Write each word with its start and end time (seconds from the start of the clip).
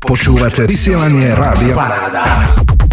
Počúvate 0.00 0.64
vysielanie 0.64 1.36
Rádia 1.36 1.76
Paráda. 1.76 2.89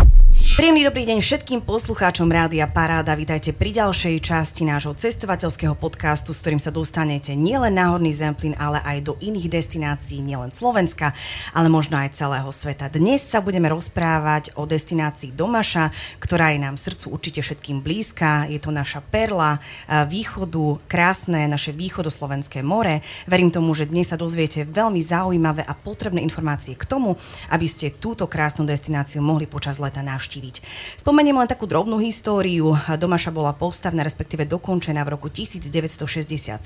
Príjemný 0.58 0.90
dobrý 0.90 1.06
deň 1.06 1.22
všetkým 1.22 1.62
poslucháčom 1.62 2.34
Rádia 2.34 2.66
Paráda. 2.66 3.14
Vítajte 3.14 3.54
pri 3.54 3.78
ďalšej 3.78 4.18
časti 4.26 4.66
nášho 4.66 4.98
cestovateľského 4.98 5.78
podcastu, 5.78 6.34
s 6.34 6.42
ktorým 6.42 6.58
sa 6.58 6.74
dostanete 6.74 7.38
nielen 7.38 7.78
na 7.78 7.94
Horný 7.94 8.10
Zemplín, 8.10 8.58
ale 8.58 8.82
aj 8.82 9.06
do 9.06 9.14
iných 9.22 9.54
destinácií, 9.54 10.18
nielen 10.18 10.50
Slovenska, 10.50 11.14
ale 11.54 11.70
možno 11.70 12.02
aj 12.02 12.18
celého 12.18 12.50
sveta. 12.50 12.90
Dnes 12.90 13.22
sa 13.22 13.38
budeme 13.38 13.70
rozprávať 13.70 14.58
o 14.58 14.66
destinácii 14.66 15.38
Domaša, 15.38 15.94
ktorá 16.18 16.50
je 16.50 16.66
nám 16.66 16.82
srdcu 16.82 17.14
určite 17.14 17.46
všetkým 17.46 17.86
blízka. 17.86 18.50
Je 18.50 18.58
to 18.58 18.74
naša 18.74 19.06
perla 19.06 19.62
eh, 19.62 20.10
východu, 20.10 20.90
krásne 20.90 21.46
naše 21.46 21.70
východoslovenské 21.70 22.66
more. 22.66 23.06
Verím 23.30 23.54
tomu, 23.54 23.78
že 23.78 23.86
dnes 23.86 24.10
sa 24.10 24.18
dozviete 24.18 24.66
veľmi 24.66 25.06
zaujímavé 25.06 25.62
a 25.62 25.78
potrebné 25.78 26.18
informácie 26.26 26.74
k 26.74 26.90
tomu, 26.90 27.14
aby 27.54 27.70
ste 27.70 27.94
túto 27.94 28.26
krásnu 28.26 28.66
destináciu 28.66 29.22
mohli 29.22 29.46
počas 29.46 29.78
leta 29.78 30.02
navštíviť 30.02 30.47
navštíviť. 30.48 30.56
Spomeniem 30.98 31.36
len 31.38 31.48
takú 31.50 31.68
drobnú 31.68 32.00
históriu. 32.00 32.76
Domaša 32.88 33.32
bola 33.32 33.52
postavná, 33.52 34.04
respektíve 34.04 34.48
dokončená 34.48 35.04
v 35.04 35.20
roku 35.20 35.28
1967 35.28 36.64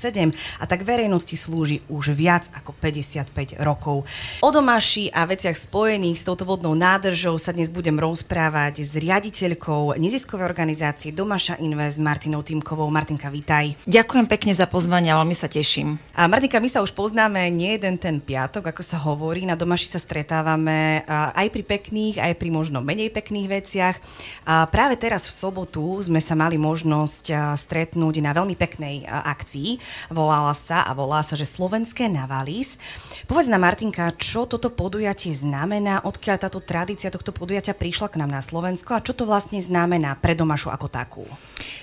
a 0.58 0.64
tak 0.66 0.86
verejnosti 0.86 1.34
slúži 1.34 1.82
už 1.90 2.14
viac 2.14 2.46
ako 2.54 2.74
55 2.78 3.58
rokov. 3.62 4.06
O 4.42 4.50
Domaši 4.50 5.10
a 5.10 5.26
veciach 5.26 5.58
spojených 5.58 6.22
s 6.22 6.26
touto 6.26 6.46
vodnou 6.46 6.74
nádržou 6.78 7.36
sa 7.38 7.50
dnes 7.52 7.68
budem 7.70 7.98
rozprávať 7.98 8.82
s 8.82 8.92
riaditeľkou 8.94 9.98
neziskovej 9.98 10.46
organizácie 10.46 11.10
Domaša 11.10 11.58
Invest 11.58 11.98
Martinou 11.98 12.42
Týmkovou. 12.42 12.88
Martinka, 12.92 13.28
vítaj. 13.30 13.74
Ďakujem 13.86 14.26
pekne 14.30 14.52
za 14.54 14.66
pozvanie, 14.70 15.10
veľmi 15.12 15.34
sa 15.34 15.48
teším. 15.50 15.98
A 16.14 16.28
Martinka, 16.28 16.62
my 16.62 16.68
sa 16.70 16.84
už 16.84 16.94
poznáme 16.94 17.50
nie 17.50 17.74
jeden 17.76 17.98
ten 17.98 18.20
piatok, 18.20 18.70
ako 18.72 18.82
sa 18.84 18.98
hovorí. 19.00 19.44
Na 19.46 19.56
Domaši 19.58 19.88
sa 19.88 19.98
stretávame 19.98 21.02
aj 21.08 21.46
pri 21.50 21.62
pekných, 21.64 22.16
aj 22.20 22.34
pri 22.38 22.48
možno 22.52 22.84
menej 22.84 23.10
pekných 23.10 23.48
veciach 23.48 23.71
veciach. 23.72 23.96
A 24.44 24.68
práve 24.68 25.00
teraz 25.00 25.24
v 25.24 25.32
sobotu 25.32 25.80
sme 26.04 26.20
sa 26.20 26.36
mali 26.36 26.60
možnosť 26.60 27.56
stretnúť 27.56 28.20
na 28.20 28.36
veľmi 28.36 28.52
peknej 28.52 29.08
akcii. 29.08 29.80
Volala 30.12 30.52
sa 30.52 30.84
a 30.84 30.92
volá 30.92 31.24
sa, 31.24 31.32
že 31.32 31.48
Slovenské 31.48 32.12
Navalis. 32.12 32.76
Povedz 33.24 33.48
nám, 33.48 33.64
Martinka, 33.64 34.12
čo 34.20 34.44
toto 34.44 34.68
podujatie 34.68 35.32
znamená, 35.32 36.04
odkiaľ 36.04 36.36
táto 36.36 36.60
tradícia 36.60 37.08
tohto 37.08 37.32
podujatia 37.32 37.72
prišla 37.72 38.12
k 38.12 38.20
nám 38.20 38.28
na 38.36 38.44
Slovensko 38.44 38.92
a 38.92 39.00
čo 39.00 39.16
to 39.16 39.24
vlastne 39.24 39.56
znamená 39.64 40.20
pre 40.20 40.36
Domašu 40.36 40.68
ako 40.68 40.92
takú? 40.92 41.24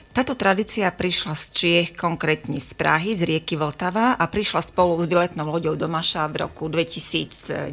Táto 0.09 0.33
tradícia 0.33 0.89
prišla 0.91 1.37
z 1.37 1.45
Čiech, 1.53 1.89
konkrétne 1.95 2.59
z 2.59 2.75
Prahy, 2.75 3.15
z 3.15 3.23
rieky 3.29 3.55
Vltava 3.55 4.17
a 4.19 4.25
prišla 4.27 4.65
spolu 4.65 4.99
s 4.99 5.07
výletnou 5.07 5.47
loďou 5.47 5.79
Domaša 5.79 6.27
v 6.33 6.49
roku 6.49 6.67
2019. 6.67 7.71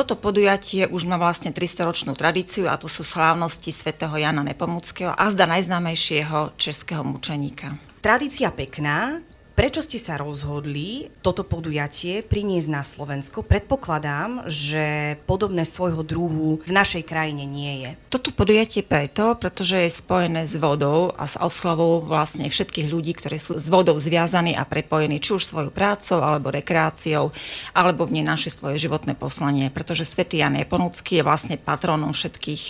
Toto 0.00 0.16
podujatie 0.16 0.88
už 0.88 1.04
má 1.04 1.20
vlastne 1.20 1.52
300-ročnú 1.52 2.16
tradíciu 2.16 2.72
a 2.72 2.80
to 2.80 2.88
sú 2.88 3.04
slávnosti 3.04 3.68
svätého 3.68 4.16
Jana 4.16 4.40
Nepomuckého 4.40 5.12
a 5.12 5.28
zda 5.28 5.44
najznámejšieho 5.44 6.56
českého 6.56 7.04
mučeníka. 7.04 7.76
Tradícia 8.00 8.48
pekná, 8.48 9.20
Prečo 9.50 9.84
ste 9.84 10.00
sa 10.00 10.16
rozhodli 10.16 11.12
toto 11.20 11.44
podujatie 11.44 12.24
priniesť 12.24 12.68
na 12.70 12.80
Slovensko? 12.80 13.44
Predpokladám, 13.44 14.48
že 14.48 15.18
podobné 15.28 15.68
svojho 15.68 16.00
druhu 16.00 16.64
v 16.64 16.72
našej 16.72 17.04
krajine 17.04 17.44
nie 17.44 17.84
je. 17.84 17.90
Toto 18.08 18.32
podujatie 18.32 18.80
preto, 18.80 19.36
pretože 19.36 19.76
je 19.84 19.90
spojené 19.92 20.48
s 20.48 20.56
vodou 20.56 21.12
a 21.12 21.28
s 21.28 21.36
oslavou 21.36 22.00
vlastne 22.00 22.48
všetkých 22.48 22.88
ľudí, 22.88 23.12
ktorí 23.12 23.36
sú 23.36 23.58
s 23.60 23.68
vodou 23.68 23.98
zviazaní 24.00 24.56
a 24.56 24.64
prepojení 24.64 25.20
či 25.20 25.36
už 25.36 25.44
svojou 25.44 25.74
prácou 25.74 26.24
alebo 26.24 26.48
rekreáciou, 26.54 27.34
alebo 27.76 28.08
v 28.08 28.16
nej 28.16 28.24
naše 28.24 28.48
svoje 28.48 28.80
životné 28.80 29.12
poslanie, 29.12 29.68
pretože 29.68 30.08
svätý 30.08 30.40
Jan 30.40 30.56
Neponucký 30.56 31.20
je 31.20 31.26
vlastne 31.26 31.60
patronom 31.60 32.16
všetkých 32.16 32.62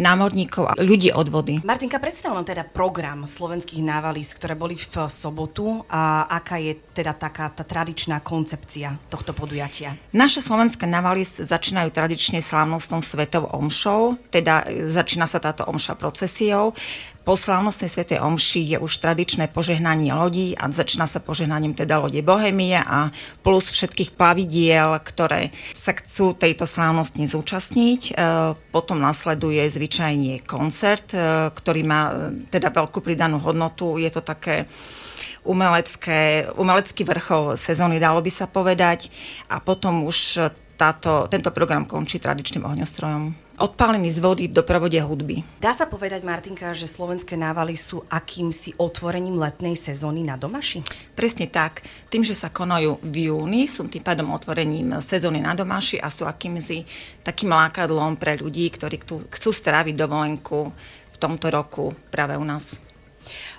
námorníkov 0.00 0.64
a 0.70 0.74
ľudí 0.80 1.12
od 1.12 1.28
vody. 1.28 1.60
Martinka, 1.60 2.00
predstav 2.00 2.32
nám 2.32 2.48
teda 2.48 2.64
program 2.64 3.28
slovenských 3.28 3.84
návalísk, 3.84 4.40
ktoré 4.40 4.56
boli 4.56 4.80
v 4.80 4.86
sobotu 5.10 5.84
a 5.92 6.21
aká 6.26 6.58
je 6.58 6.78
teda 6.92 7.12
taká 7.14 7.50
tá 7.50 7.62
tradičná 7.66 8.20
koncepcia 8.22 8.98
tohto 9.08 9.32
podujatia? 9.32 9.96
Naše 10.10 10.42
slovenské 10.42 10.86
navalis 10.88 11.40
začínajú 11.40 11.90
tradične 11.90 12.42
slávnostnou 12.42 13.00
svetou 13.00 13.46
omšou, 13.48 14.18
teda 14.30 14.66
začína 14.86 15.30
sa 15.30 15.42
táto 15.42 15.66
omša 15.66 15.94
procesiou. 15.98 16.74
Po 17.22 17.38
slávnostnej 17.38 17.86
svetej 17.86 18.18
omši 18.18 18.74
je 18.74 18.78
už 18.82 18.98
tradičné 18.98 19.46
požehnanie 19.46 20.10
lodí 20.10 20.58
a 20.58 20.66
začína 20.66 21.06
sa 21.06 21.22
požehnaním 21.22 21.70
teda 21.70 22.02
lode 22.02 22.18
Bohemie 22.18 22.74
a 22.74 23.14
plus 23.46 23.70
všetkých 23.70 24.18
plavidiel, 24.18 24.98
ktoré 25.06 25.54
sa 25.70 25.94
chcú 25.94 26.34
tejto 26.34 26.66
slávnosti 26.66 27.22
zúčastniť. 27.22 28.00
E, 28.10 28.12
potom 28.74 28.98
nasleduje 28.98 29.62
zvyčajne 29.70 30.42
koncert, 30.42 31.14
e, 31.14 31.54
ktorý 31.54 31.82
má 31.86 32.02
e, 32.10 32.12
teda 32.50 32.74
veľkú 32.74 32.98
pridanú 32.98 33.38
hodnotu. 33.38 34.02
Je 34.02 34.10
to 34.10 34.26
také 34.26 34.66
umelecké, 35.42 36.50
umelecký 36.54 37.02
vrchol 37.02 37.58
sezóny, 37.58 37.98
dalo 37.98 38.22
by 38.22 38.30
sa 38.30 38.46
povedať. 38.46 39.10
A 39.50 39.58
potom 39.58 40.06
už 40.06 40.38
táto, 40.78 41.30
tento 41.30 41.54
program 41.54 41.86
končí 41.86 42.18
tradičným 42.18 42.66
ohňostrojom. 42.66 43.54
Odpálený 43.62 44.10
z 44.10 44.18
vody 44.18 44.44
v 44.50 44.56
doprovode 44.58 44.98
hudby. 44.98 45.44
Dá 45.62 45.70
sa 45.70 45.86
povedať, 45.86 46.26
Martinka, 46.26 46.74
že 46.74 46.90
slovenské 46.90 47.38
návaly 47.38 47.78
sú 47.78 48.02
akýmsi 48.10 48.74
otvorením 48.80 49.38
letnej 49.38 49.78
sezóny 49.78 50.26
na 50.26 50.34
Domaši? 50.34 50.82
Presne 51.14 51.46
tak. 51.46 51.84
Tým, 52.10 52.26
že 52.26 52.34
sa 52.34 52.50
konajú 52.50 52.98
v 53.04 53.30
júni, 53.30 53.70
sú 53.70 53.86
tým 53.86 54.02
pádom 54.02 54.34
otvorením 54.34 54.98
sezóny 54.98 55.38
na 55.38 55.54
Domaši 55.54 56.02
a 56.02 56.10
sú 56.10 56.26
akýmsi 56.26 56.82
takým 57.22 57.54
lákadlom 57.54 58.18
pre 58.18 58.34
ľudí, 58.40 58.66
ktorí 58.72 58.98
chcú, 59.30 59.50
stráviť 59.54 59.94
dovolenku 59.94 60.72
v 61.12 61.16
tomto 61.20 61.46
roku 61.52 61.94
práve 62.10 62.34
u 62.34 62.42
nás. 62.42 62.82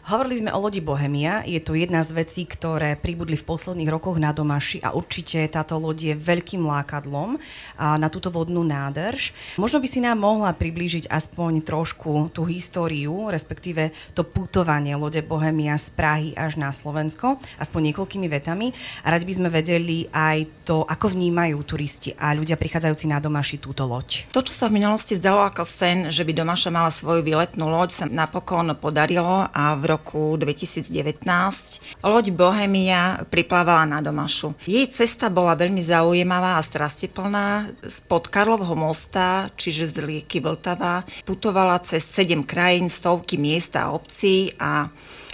Hovorili 0.04 0.36
sme 0.36 0.52
o 0.52 0.60
lodi 0.60 0.84
Bohemia, 0.84 1.48
je 1.48 1.64
to 1.64 1.80
jedna 1.80 2.04
z 2.04 2.12
vecí, 2.12 2.44
ktoré 2.44 3.00
pribudli 3.00 3.40
v 3.40 3.48
posledných 3.48 3.88
rokoch 3.88 4.20
na 4.20 4.36
Domaši 4.36 4.84
a 4.84 4.92
určite 4.92 5.40
táto 5.48 5.80
loď 5.80 6.12
je 6.12 6.16
veľkým 6.20 6.60
lákadlom 6.60 7.40
na 7.80 8.08
túto 8.12 8.28
vodnú 8.28 8.68
nádrž. 8.68 9.32
Možno 9.56 9.80
by 9.80 9.88
si 9.88 10.04
nám 10.04 10.20
mohla 10.20 10.52
priblížiť 10.52 11.08
aspoň 11.08 11.64
trošku 11.64 12.36
tú 12.36 12.44
históriu, 12.44 13.32
respektíve 13.32 13.96
to 14.12 14.28
putovanie 14.28 14.92
lode 15.00 15.24
Bohemia 15.24 15.80
z 15.80 15.96
Prahy 15.96 16.36
až 16.36 16.60
na 16.60 16.76
Slovensko, 16.76 17.40
aspoň 17.56 17.96
niekoľkými 17.96 18.28
vetami. 18.28 18.76
A 19.08 19.16
radi 19.16 19.24
by 19.24 19.40
sme 19.40 19.56
vedeli 19.56 20.12
aj 20.12 20.68
to, 20.68 20.84
ako 20.84 21.16
vnímajú 21.16 21.64
turisti 21.64 22.12
a 22.20 22.36
ľudia 22.36 22.60
prichádzajúci 22.60 23.08
na 23.08 23.24
Domaši 23.24 23.56
túto 23.56 23.88
loď. 23.88 24.28
To, 24.36 24.44
čo 24.44 24.52
sa 24.52 24.68
v 24.68 24.84
minulosti 24.84 25.16
zdalo 25.16 25.48
ako 25.48 25.64
sen, 25.64 26.12
že 26.12 26.28
by 26.28 26.36
Domaša 26.36 26.76
mala 26.76 26.92
svoju 26.92 27.24
výletnú 27.24 27.72
loď, 27.72 28.04
sa 28.04 28.06
napokon 28.12 28.76
podarilo 28.76 29.48
a 29.48 29.80
v 29.80 29.93
roku 29.94 30.34
2019 30.42 32.02
loď 32.02 32.26
Bohemia 32.34 33.22
priplávala 33.30 33.86
na 33.86 34.00
Domašu. 34.02 34.58
Jej 34.66 34.90
cesta 34.90 35.30
bola 35.30 35.54
veľmi 35.54 35.80
zaujímavá 35.80 36.58
a 36.58 36.66
strastiplná. 36.66 37.70
Spod 37.86 38.34
Karlovho 38.34 38.74
mosta, 38.74 39.48
čiže 39.54 39.86
z 39.86 39.96
Lieky 40.02 40.42
Vltava, 40.42 41.06
putovala 41.24 41.78
cez 41.86 42.02
7 42.10 42.42
krajín, 42.42 42.90
stovky 42.90 43.38
miest 43.38 43.78
a 43.78 43.94
obcí 43.94 44.50
a 44.58 44.90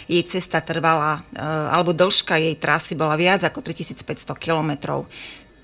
jej 0.10 0.26
cesta 0.26 0.60
trvala, 0.60 1.22
e, 1.32 1.46
alebo 1.46 1.94
dĺžka 1.94 2.42
jej 2.42 2.58
trasy 2.58 2.98
bola 2.98 3.14
viac 3.14 3.46
ako 3.46 3.62
3500 3.62 4.34
kilometrov 4.42 5.06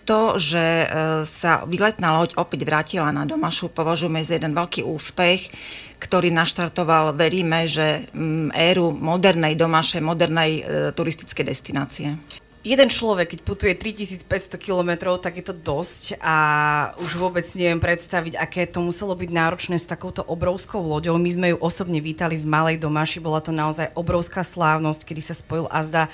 to, 0.05 0.37
že 0.37 0.61
e, 0.61 0.87
sa 1.25 1.65
výletná 1.65 2.13
loď 2.15 2.37
opäť 2.37 2.63
vrátila 2.63 3.09
na 3.09 3.25
Domašu, 3.25 3.73
považujeme 3.73 4.21
za 4.21 4.37
jeden 4.37 4.53
veľký 4.53 4.85
úspech, 4.85 5.49
ktorý 5.97 6.29
naštartoval, 6.29 7.17
veríme, 7.17 7.65
že 7.65 8.05
mm, 8.13 8.53
éru 8.53 8.93
modernej 8.93 9.57
Domaše, 9.57 9.99
modernej 9.99 10.61
e, 10.61 10.93
turistickej 10.93 11.45
destinácie 11.49 12.13
jeden 12.65 12.89
človek, 12.89 13.37
keď 13.37 13.39
putuje 13.45 13.73
3500 13.77 14.57
km, 14.57 15.13
tak 15.21 15.37
je 15.37 15.45
to 15.45 15.53
dosť 15.53 16.17
a 16.17 16.35
už 16.97 17.13
vôbec 17.21 17.45
neviem 17.53 17.77
predstaviť, 17.77 18.41
aké 18.41 18.65
to 18.65 18.81
muselo 18.81 19.13
byť 19.13 19.29
náročné 19.29 19.77
s 19.77 19.85
takouto 19.85 20.25
obrovskou 20.25 20.81
loďou. 20.81 21.21
My 21.21 21.29
sme 21.29 21.47
ju 21.53 21.57
osobne 21.61 22.01
vítali 22.01 22.41
v 22.41 22.49
Malej 22.49 22.81
Domaši, 22.81 23.21
bola 23.21 23.39
to 23.39 23.53
naozaj 23.53 23.93
obrovská 23.93 24.41
slávnosť, 24.41 25.05
kedy 25.05 25.21
sa 25.21 25.37
spojil 25.37 25.69
azda 25.69 26.09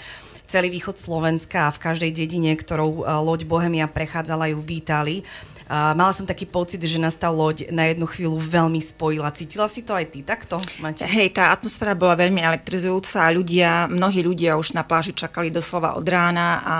celý 0.51 0.68
východ 0.68 1.00
Slovenska 1.00 1.71
a 1.71 1.74
v 1.74 1.80
každej 1.80 2.12
dedine, 2.12 2.51
ktorou 2.59 3.01
e, 3.01 3.03
loď 3.07 3.48
Bohemia 3.48 3.88
prechádzala, 3.88 4.51
ju 4.51 4.59
vítali. 4.59 5.24
A 5.71 5.95
mala 5.95 6.12
som 6.12 6.27
taký 6.27 6.44
pocit, 6.44 6.83
že 6.83 7.00
nás 7.00 7.15
tá 7.15 7.31
loď 7.31 7.71
na 7.71 7.88
jednu 7.88 8.03
chvíľu 8.03 8.36
veľmi 8.44 8.83
spojila. 8.83 9.31
Cítila 9.31 9.71
si 9.71 9.88
to 9.88 9.95
aj 9.95 10.12
ty 10.12 10.19
takto, 10.19 10.59
Mate? 10.83 11.07
Hej, 11.07 11.31
tá 11.31 11.56
atmosféra 11.56 11.95
bola 11.95 12.19
veľmi 12.19 12.44
elektrizujúca 12.44 13.31
ľudia, 13.31 13.88
mnohí 13.88 14.19
ľudia 14.19 14.59
už 14.59 14.75
na 14.75 14.83
pláži 14.83 15.15
čakali 15.15 15.48
doslova 15.48 15.95
od 15.95 16.03
rána 16.03 16.59
a 16.59 16.75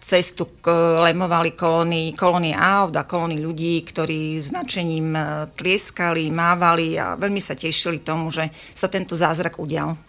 cestu 0.00 0.48
lemovali 1.04 1.52
kolóny, 1.52 2.16
kolóny 2.16 2.56
aut 2.56 2.96
a 2.96 3.04
kolóny 3.04 3.36
ľudí, 3.44 3.84
ktorí 3.84 4.40
značením 4.40 5.12
e, 5.12 5.22
tlieskali, 5.52 6.32
mávali 6.32 6.96
a 6.96 7.20
veľmi 7.20 7.44
sa 7.44 7.52
tešili 7.52 8.00
tomu, 8.00 8.32
že 8.32 8.48
sa 8.72 8.88
tento 8.88 9.20
zázrak 9.20 9.60
udial. 9.60 10.00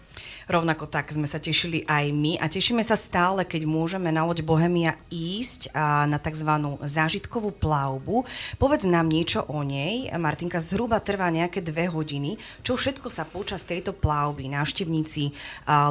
Rovnako 0.50 0.90
tak 0.90 1.14
sme 1.14 1.26
sa 1.30 1.38
tešili 1.38 1.86
aj 1.86 2.10
my 2.10 2.38
a 2.42 2.50
tešíme 2.50 2.82
sa 2.82 2.98
stále, 2.98 3.46
keď 3.46 3.66
môžeme 3.66 4.10
na 4.10 4.26
loď 4.26 4.42
Bohemia 4.42 4.98
ísť 5.10 5.70
a 5.74 6.08
na 6.08 6.18
tzv. 6.18 6.50
zážitkovú 6.82 7.54
plavbu. 7.54 8.26
Povedz 8.58 8.86
nám 8.86 9.06
niečo 9.06 9.46
o 9.46 9.62
nej. 9.62 10.10
Martinka, 10.18 10.58
zhruba 10.58 10.98
trvá 10.98 11.30
nejaké 11.30 11.62
dve 11.62 11.86
hodiny. 11.86 12.38
Čo 12.66 12.74
všetko 12.74 13.08
sa 13.10 13.22
počas 13.22 13.62
tejto 13.62 13.94
plavby 13.94 14.50
návštevníci 14.50 15.30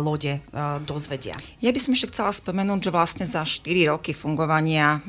lode 0.03 0.44
dozvedia? 0.83 1.39
Ja 1.63 1.71
by 1.71 1.80
som 1.80 1.95
ešte 1.95 2.12
chcela 2.12 2.36
spomenúť, 2.36 2.88
že 2.88 2.92
vlastne 2.92 3.25
za 3.27 3.47
4 3.47 3.92
roky 3.92 4.12
fungovania 4.12 5.00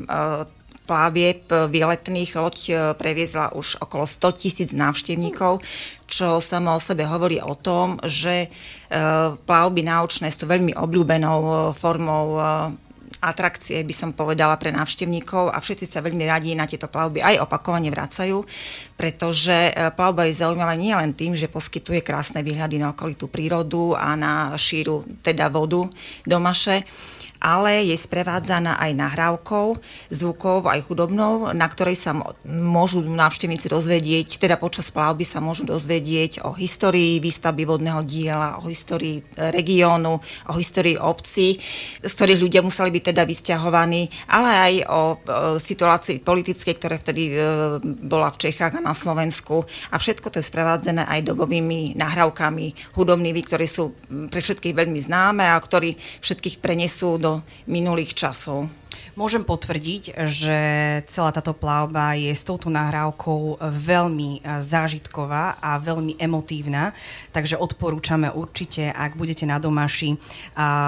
plávieb 0.82 1.46
výletných 1.48 2.32
loď 2.34 2.58
e, 2.68 2.72
previezla 2.98 3.54
už 3.54 3.78
okolo 3.78 4.04
100 4.04 4.38
tisíc 4.38 4.70
návštevníkov, 4.74 5.62
čo 6.10 6.42
samo 6.42 6.74
o 6.74 6.82
sebe 6.82 7.06
hovorí 7.06 7.38
o 7.38 7.54
tom, 7.54 8.02
že 8.02 8.46
e, 8.46 8.48
plavby 9.46 9.82
náučné 9.86 10.28
sú 10.34 10.50
veľmi 10.50 10.74
obľúbenou 10.74 11.40
e, 11.40 11.54
formou 11.78 12.42
atrakcie, 13.22 13.86
by 13.86 13.94
som 13.94 14.10
povedala, 14.10 14.58
pre 14.58 14.74
návštevníkov 14.74 15.54
a 15.54 15.62
všetci 15.62 15.86
sa 15.86 16.02
veľmi 16.02 16.26
radi 16.26 16.58
na 16.58 16.66
tieto 16.66 16.90
plavby 16.90 17.22
aj 17.22 17.46
opakovane 17.46 17.86
vracajú, 17.86 18.42
pretože 18.98 19.70
plavba 19.94 20.26
je 20.26 20.42
zaujímavá 20.42 20.74
nie 20.74 20.90
len 20.90 21.14
tým, 21.14 21.38
že 21.38 21.46
poskytuje 21.46 22.02
krásne 22.02 22.42
výhľady 22.42 22.82
na 22.82 22.90
okolitú 22.90 23.30
prírodu 23.30 23.94
a 23.94 24.18
na 24.18 24.58
šíru, 24.58 25.06
teda 25.22 25.46
vodu 25.54 25.86
domaše, 26.26 26.82
ale 27.42 27.82
je 27.90 27.98
sprevádzaná 27.98 28.78
aj 28.78 28.90
nahrávkou, 28.94 29.66
zvukov, 30.14 30.70
aj 30.70 30.86
hudobnou, 30.86 31.50
na 31.50 31.66
ktorej 31.66 31.98
sa 31.98 32.14
môžu 32.46 33.02
návštevníci 33.02 33.66
dozvedieť, 33.66 34.38
teda 34.38 34.54
počas 34.54 34.94
plavby 34.94 35.26
sa 35.26 35.42
môžu 35.42 35.66
dozvedieť 35.66 36.46
o 36.46 36.54
histórii 36.54 37.18
výstavby 37.18 37.66
vodného 37.66 38.06
diela, 38.06 38.62
o 38.62 38.70
histórii 38.70 39.26
regiónu, 39.34 40.22
o 40.22 40.52
histórii 40.54 40.94
obcí, 40.94 41.58
z 41.98 42.12
ktorých 42.14 42.38
ľudia 42.38 42.62
museli 42.62 42.94
byť 42.94 43.04
teda 43.10 43.22
vysťahovaní, 43.26 44.06
ale 44.30 44.50
aj 44.54 44.72
o, 44.86 45.00
situácii 45.58 46.22
politickej, 46.22 46.74
ktoré 46.78 46.94
vtedy 47.02 47.34
e, 47.34 47.36
bola 47.82 48.30
v 48.30 48.40
Čechách 48.48 48.78
a 48.78 48.84
na 48.84 48.94
Slovensku. 48.94 49.66
A 49.90 49.98
všetko 49.98 50.30
to 50.30 50.38
je 50.38 50.46
sprevádzané 50.46 51.10
aj 51.10 51.26
dobovými 51.26 51.98
nahrávkami 51.98 52.94
hudobnými, 52.94 53.40
ktoré 53.42 53.66
sú 53.66 53.96
pre 54.30 54.38
všetkých 54.38 54.76
veľmi 54.76 55.00
známe 55.02 55.42
a 55.42 55.56
ktorí 55.56 55.96
všetkých 56.20 56.62
prenesú 56.62 57.16
do 57.16 57.31
minulých 57.70 58.12
časov. 58.18 58.66
Môžem 59.12 59.44
potvrdiť, 59.44 60.24
že 60.32 60.58
celá 61.04 61.36
táto 61.36 61.52
plavba 61.52 62.16
je 62.16 62.32
s 62.32 62.48
touto 62.48 62.72
nahrávkou 62.72 63.60
veľmi 63.60 64.40
e, 64.40 64.56
zážitková 64.56 65.60
a 65.60 65.76
veľmi 65.76 66.16
emotívna, 66.16 66.96
takže 67.28 67.60
odporúčame 67.60 68.32
určite, 68.32 68.88
ak 68.88 69.12
budete 69.20 69.44
na 69.44 69.60
domaši 69.60 70.16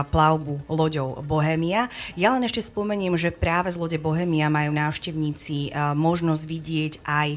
plavbu 0.09 0.65
loďou 0.73 1.21
Bohemia. 1.21 1.93
Ja 2.17 2.33
len 2.33 2.49
ešte 2.49 2.65
spomeniem, 2.65 3.13
že 3.21 3.29
práve 3.29 3.69
z 3.69 3.77
lode 3.77 4.01
Bohemia 4.01 4.49
majú 4.49 4.73
návštevníci 4.73 5.69
e, 5.69 5.71
možnosť 5.93 6.43
vidieť 6.49 6.93
aj 7.05 7.29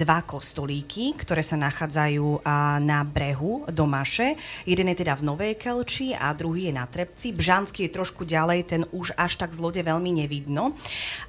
dva 0.00 0.24
kostolíky, 0.24 1.12
ktoré 1.12 1.44
sa 1.44 1.60
nachádzajú 1.60 2.48
na 2.80 3.04
brehu 3.04 3.68
Domaše. 3.68 4.40
Jeden 4.64 4.88
je 4.88 5.04
teda 5.04 5.12
v 5.12 5.28
Novej 5.28 5.60
Kelči 5.60 6.16
a 6.16 6.32
druhý 6.32 6.72
je 6.72 6.78
na 6.80 6.88
Trepci. 6.88 7.36
Bžanský 7.36 7.84
je 7.84 7.94
trošku 8.00 8.24
ďalej, 8.24 8.58
ten 8.64 8.82
už 8.96 9.12
až 9.20 9.36
tak 9.36 9.52
z 9.52 9.60
lode 9.60 9.82
veľmi 9.84 10.21
nevidno. 10.22 10.78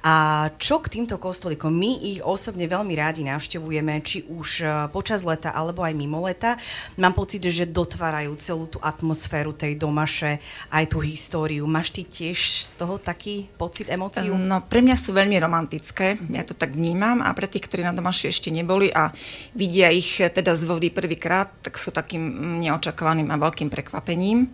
A 0.06 0.46
čo 0.56 0.78
k 0.78 0.94
týmto 0.94 1.18
kostolíkom? 1.18 1.74
My 1.74 1.98
ich 2.14 2.22
osobne 2.22 2.70
veľmi 2.70 2.94
rádi 2.94 3.26
navštevujeme, 3.26 3.98
či 4.06 4.22
už 4.30 4.48
e, 4.62 4.66
počas 4.94 5.26
leta 5.26 5.50
alebo 5.50 5.82
aj 5.82 5.94
mimo 5.98 6.22
leta. 6.22 6.54
Mám 6.94 7.18
pocit, 7.18 7.42
že 7.50 7.66
dotvárajú 7.66 8.30
celú 8.38 8.70
tú 8.70 8.78
atmosféru 8.78 9.50
tej 9.56 9.74
domaše, 9.74 10.38
aj 10.70 10.84
tú 10.92 11.02
históriu. 11.02 11.66
Máš 11.66 11.90
ty 11.90 12.06
tiež 12.06 12.62
z 12.62 12.72
toho 12.78 13.02
taký 13.02 13.50
pocit, 13.58 13.90
emóciu? 13.90 14.36
No, 14.38 14.62
pre 14.62 14.84
mňa 14.84 14.94
sú 14.94 15.10
veľmi 15.10 15.34
romantické, 15.40 16.20
ja 16.30 16.44
to 16.46 16.54
tak 16.54 16.76
vnímam 16.76 17.24
a 17.24 17.32
pre 17.32 17.50
tých, 17.50 17.66
ktorí 17.66 17.82
na 17.82 17.96
domaši 17.96 18.30
ešte 18.30 18.52
neboli 18.52 18.92
a 18.92 19.10
vidia 19.56 19.88
ich 19.90 20.20
teda 20.20 20.54
z 20.54 20.62
vody 20.68 20.88
prvýkrát, 20.92 21.50
tak 21.64 21.80
sú 21.80 21.90
takým 21.90 22.60
neočakovaným 22.60 23.32
a 23.32 23.40
veľkým 23.40 23.72
prekvapením. 23.72 24.52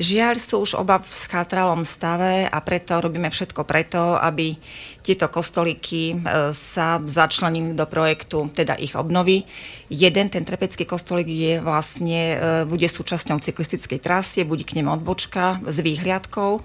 Žiaľ 0.00 0.34
sú 0.40 0.64
už 0.64 0.80
oba 0.80 0.96
v 0.98 1.06
schátralom 1.06 1.84
stave 1.84 2.48
a 2.48 2.58
preto 2.64 2.96
robíme 2.96 3.28
všetko 3.28 3.67
preto, 3.68 4.16
aby 4.16 4.56
tieto 5.04 5.28
kostolíky 5.32 6.12
e, 6.12 6.16
sa 6.52 7.00
začlenili 7.00 7.72
do 7.72 7.88
projektu, 7.88 8.48
teda 8.52 8.76
ich 8.76 8.92
obnovy. 8.92 9.44
Jeden, 9.88 10.28
ten 10.28 10.44
trepecký 10.44 10.84
kostolík 10.84 11.28
je 11.28 11.52
vlastne, 11.64 12.20
e, 12.36 12.36
bude 12.68 12.84
súčasťou 12.84 13.40
cyklistickej 13.40 14.00
trasy, 14.04 14.44
bude 14.44 14.68
k 14.68 14.80
nemu 14.80 15.00
odbočka 15.00 15.64
s 15.64 15.80
výhliadkou 15.80 16.60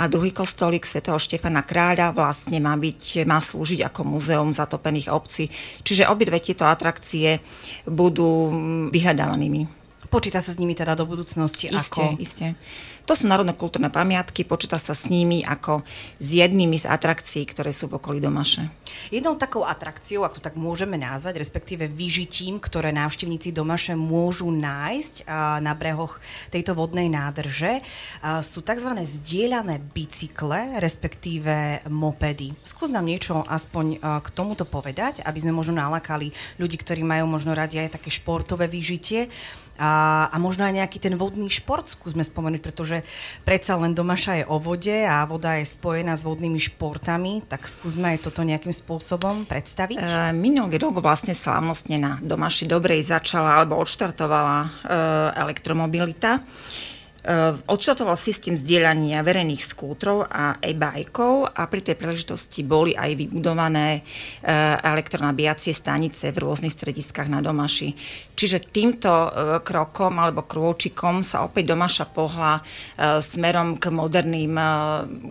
a 0.00 0.02
druhý 0.08 0.32
kostolík 0.32 0.88
svätého 0.88 1.20
Štefana 1.20 1.60
Kráľa 1.60 2.16
vlastne 2.16 2.56
má, 2.60 2.72
byť, 2.76 3.28
má 3.28 3.40
slúžiť 3.40 3.84
ako 3.84 4.00
múzeum 4.16 4.52
zatopených 4.52 5.12
obcí. 5.12 5.52
Čiže 5.84 6.08
obidve 6.08 6.40
tieto 6.40 6.64
atrakcie 6.64 7.44
budú 7.84 8.48
vyhľadávanými. 8.88 9.84
Počíta 10.08 10.38
sa 10.38 10.54
s 10.54 10.60
nimi 10.62 10.78
teda 10.78 10.94
do 10.94 11.10
budúcnosti? 11.10 11.68
Isté, 11.74 11.80
ako? 11.90 12.02
isté. 12.22 12.46
To 13.04 13.12
sú 13.12 13.28
národné 13.28 13.52
kultúrne 13.52 13.92
pamiatky, 13.92 14.48
počíta 14.48 14.80
sa 14.80 14.96
s 14.96 15.12
nimi 15.12 15.44
ako 15.44 15.84
s 16.16 16.28
jednými 16.40 16.80
z 16.80 16.88
atrakcií, 16.88 17.44
ktoré 17.44 17.68
sú 17.68 17.92
v 17.92 18.00
okolí 18.00 18.16
Domaše. 18.16 18.72
Jednou 19.12 19.36
takou 19.36 19.60
atrakciou, 19.60 20.24
ak 20.24 20.38
to 20.38 20.40
tak 20.40 20.56
môžeme 20.56 20.96
nazvať, 20.96 21.36
respektíve 21.36 21.84
vyžitím, 21.84 22.56
ktoré 22.56 22.96
návštevníci 22.96 23.52
Domaše 23.52 23.92
môžu 23.92 24.48
nájsť 24.48 25.28
na 25.60 25.76
brehoch 25.76 26.16
tejto 26.48 26.72
vodnej 26.72 27.12
nádrže, 27.12 27.84
sú 28.40 28.64
tzv. 28.64 28.96
zdieľané 28.96 29.84
bicykle, 29.92 30.80
respektíve 30.80 31.84
mopedy. 31.92 32.56
Skús 32.64 32.88
nám 32.88 33.04
niečo 33.04 33.44
aspoň 33.44 34.00
k 34.00 34.28
tomuto 34.32 34.64
povedať, 34.64 35.20
aby 35.28 35.38
sme 35.44 35.52
možno 35.52 35.76
nalakali 35.76 36.32
ľudí, 36.56 36.80
ktorí 36.80 37.04
majú 37.04 37.28
možno 37.28 37.52
radi 37.52 37.84
aj 37.84 38.00
také 38.00 38.08
športové 38.08 38.64
vyžitie 38.64 39.28
a, 39.74 40.26
a 40.30 40.36
možno 40.38 40.62
aj 40.64 40.74
nejaký 40.78 40.98
ten 41.02 41.14
vodný 41.18 41.50
šport 41.50 41.90
skúsme 41.90 42.22
spomenúť, 42.22 42.62
pretože 42.62 42.96
predsa 43.42 43.74
len 43.74 43.92
domaša 43.92 44.42
je 44.42 44.44
o 44.46 44.62
vode 44.62 44.94
a 45.02 45.26
voda 45.26 45.58
je 45.58 45.66
spojená 45.66 46.14
s 46.14 46.22
vodnými 46.22 46.62
športami, 46.62 47.42
tak 47.46 47.66
skúsme 47.66 48.14
aj 48.14 48.30
toto 48.30 48.46
nejakým 48.46 48.70
spôsobom 48.70 49.44
predstaviť. 49.50 49.98
E, 49.98 50.06
minulý 50.36 50.78
rok 50.78 51.02
vlastne 51.02 51.34
slávnostne 51.34 51.98
na 51.98 52.12
Domaši 52.22 52.70
Dobrej 52.70 53.10
začala 53.10 53.58
alebo 53.58 53.78
odštartovala 53.82 54.58
e, 54.62 54.68
elektromobilita. 55.42 56.38
Eh, 57.24 57.56
odštartoval 57.72 58.20
systém 58.20 58.52
zdieľania 58.52 59.24
verejných 59.24 59.64
skútrov 59.64 60.28
a 60.28 60.60
e-bajkov 60.60 61.56
a 61.56 61.64
pri 61.72 61.80
tej 61.80 61.96
príležitosti 61.96 62.60
boli 62.60 62.92
aj 62.92 63.16
vybudované 63.16 64.04
eh, 64.04 64.76
elektronabíjacie 64.84 65.72
stanice 65.72 66.28
v 66.36 66.44
rôznych 66.44 66.76
strediskách 66.76 67.32
na 67.32 67.40
Domaši. 67.40 67.96
Čiže 68.36 68.68
týmto 68.68 69.08
eh, 69.08 69.56
krokom 69.64 70.20
alebo 70.20 70.44
krôčikom 70.44 71.24
sa 71.24 71.48
opäť 71.48 71.72
Domaša 71.72 72.12
pohla 72.12 72.60
smerom 73.24 73.80
k, 73.80 73.88
moderným, 73.88 74.54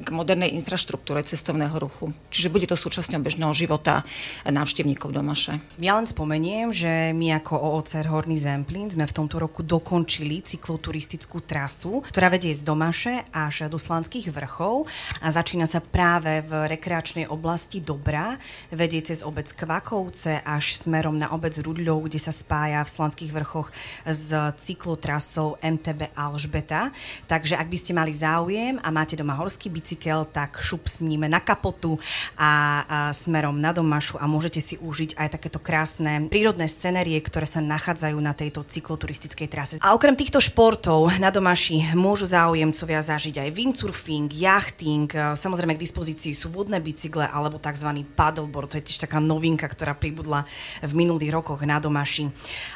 k 0.02 0.08
modernej 0.10 0.58
infraštruktúre 0.58 1.22
cestovného 1.22 1.78
ruchu. 1.78 2.10
Čiže 2.34 2.50
bude 2.50 2.66
to 2.66 2.74
súčasťou 2.74 3.22
bežného 3.22 3.54
života 3.54 4.02
návštevníkov 4.50 5.14
Domaše. 5.14 5.62
Ja 5.78 5.94
len 5.94 6.10
spomeniem, 6.10 6.74
že 6.74 7.14
my 7.14 7.38
ako 7.38 7.54
OOCR 7.54 8.10
Horný 8.10 8.40
Zemplín 8.40 8.90
sme 8.90 9.06
v 9.06 9.16
tomto 9.16 9.38
roku 9.38 9.62
dokončili 9.62 10.42
cykloturistickú 10.42 11.44
trasu 11.46 11.83
trasu, 11.84 12.00
ktorá 12.00 12.32
vedie 12.32 12.56
z 12.56 12.64
Domaše 12.64 13.28
až 13.36 13.68
do 13.68 13.76
Slanských 13.76 14.32
vrchov 14.32 14.88
a 15.20 15.28
začína 15.28 15.68
sa 15.68 15.84
práve 15.84 16.40
v 16.48 16.72
rekreačnej 16.72 17.28
oblasti 17.28 17.84
Dobrá, 17.84 18.40
vedie 18.72 19.04
cez 19.04 19.20
obec 19.20 19.52
Kvakovce 19.52 20.40
až 20.48 20.80
smerom 20.80 21.20
na 21.20 21.36
obec 21.36 21.52
Rudľov, 21.60 22.08
kde 22.08 22.24
sa 22.24 22.32
spája 22.32 22.80
v 22.88 22.94
Slanských 22.94 23.36
vrchoch 23.36 23.68
s 24.08 24.32
cyklotrasou 24.64 25.60
MTB 25.60 26.16
Alžbeta. 26.16 26.96
Takže 27.28 27.60
ak 27.60 27.68
by 27.68 27.78
ste 27.78 27.92
mali 27.92 28.16
záujem 28.16 28.80
a 28.80 28.88
máte 28.88 29.20
doma 29.20 29.36
horský 29.36 29.68
bicykel, 29.68 30.24
tak 30.32 30.64
šup 30.64 30.88
s 30.88 31.04
ním 31.04 31.28
na 31.28 31.44
kapotu 31.44 32.00
a, 32.40 32.52
a 32.88 32.98
smerom 33.12 33.60
na 33.60 33.76
Domašu 33.76 34.16
a 34.24 34.26
môžete 34.30 34.64
si 34.64 34.80
užiť 34.80 35.20
aj 35.20 35.36
takéto 35.36 35.60
krásne 35.60 36.32
prírodné 36.32 36.72
scenérie, 36.72 37.20
ktoré 37.20 37.44
sa 37.44 37.60
nachádzajú 37.60 38.18
na 38.24 38.32
tejto 38.32 38.64
cykloturistickej 38.64 39.48
trase. 39.52 39.74
A 39.84 39.92
okrem 39.92 40.16
týchto 40.16 40.40
športov 40.40 41.12
na 41.20 41.28
Domaši 41.28 41.73
naši 41.74 41.98
môžu 41.98 42.30
záujemcovia 42.30 43.02
zažiť 43.02 43.42
aj 43.42 43.50
windsurfing, 43.50 44.30
jachting, 44.30 45.10
e, 45.10 45.34
samozrejme 45.34 45.74
k 45.74 45.84
dispozícii 45.84 46.34
sú 46.38 46.54
vodné 46.54 46.78
bicykle 46.78 47.26
alebo 47.26 47.58
tzv. 47.58 47.90
paddleboard, 48.14 48.70
to 48.70 48.78
je 48.78 48.86
tiež 48.86 49.10
taká 49.10 49.18
novinka, 49.18 49.66
ktorá 49.66 49.98
pribudla 49.98 50.46
v 50.86 50.94
minulých 50.94 51.34
rokoch 51.34 51.66
na 51.66 51.82
Domaši. 51.82 52.30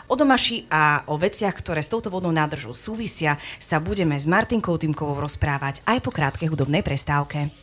O 0.10 0.16
Domaši 0.18 0.66
a 0.72 1.06
o 1.12 1.20
veciach, 1.20 1.54
ktoré 1.62 1.86
s 1.86 1.92
touto 1.92 2.10
vodnou 2.10 2.34
nádržou 2.34 2.74
súvisia, 2.74 3.38
sa 3.62 3.78
budeme 3.78 4.18
s 4.18 4.26
Martinkou 4.26 4.78
Týmkovou 4.80 5.22
rozprávať 5.22 5.86
aj 5.86 5.98
po 6.02 6.10
krátkej 6.10 6.50
hudobnej 6.50 6.82
prestávke. 6.82 7.54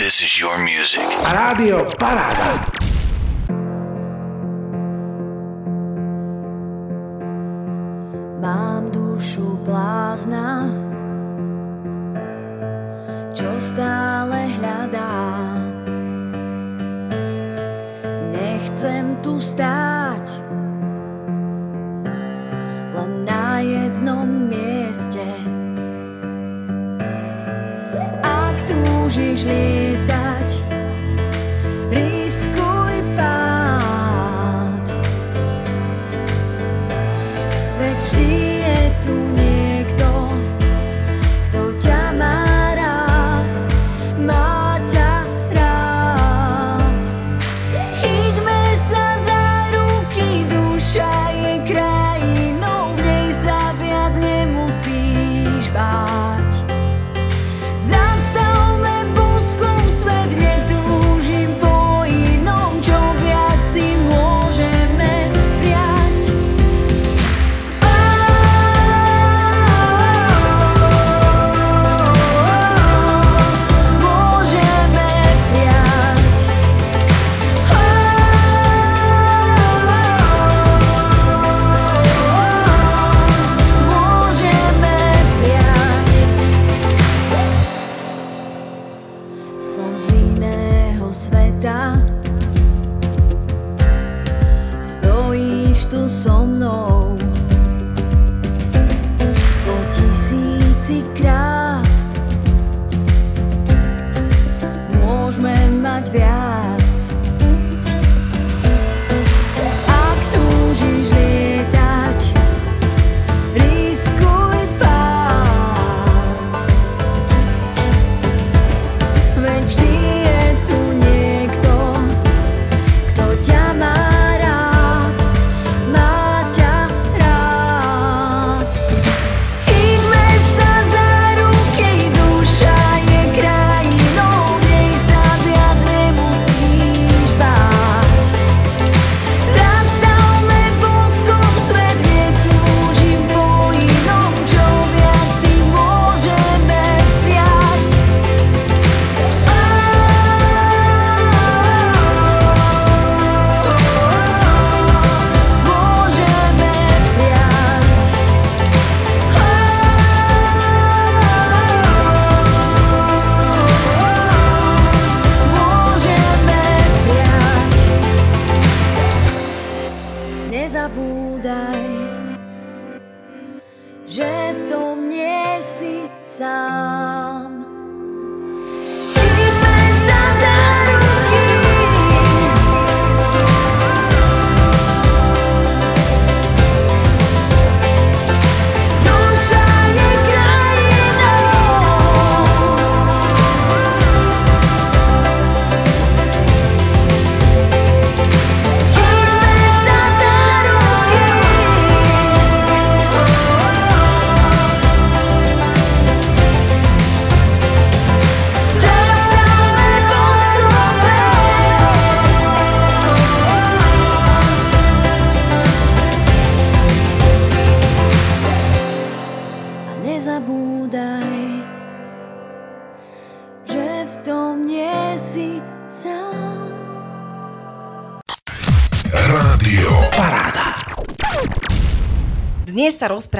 This 0.00 0.24
is 0.24 0.40
your 0.40 0.56
music. 0.56 1.04
Rádio 1.28 1.84
Paráda. 2.00 2.93
blázna, 10.14 10.70
čo 13.34 13.50
stále 13.58 14.46
hľadá. 14.46 15.18
Nechcem 18.30 19.18
tu 19.26 19.42
stáť, 19.42 20.38
len 22.94 23.26
na 23.26 23.58
jednom 23.58 24.30
mieste. 24.46 25.26
Ak 28.22 28.54
túžiš 28.70 29.50
lieť, 29.50 29.83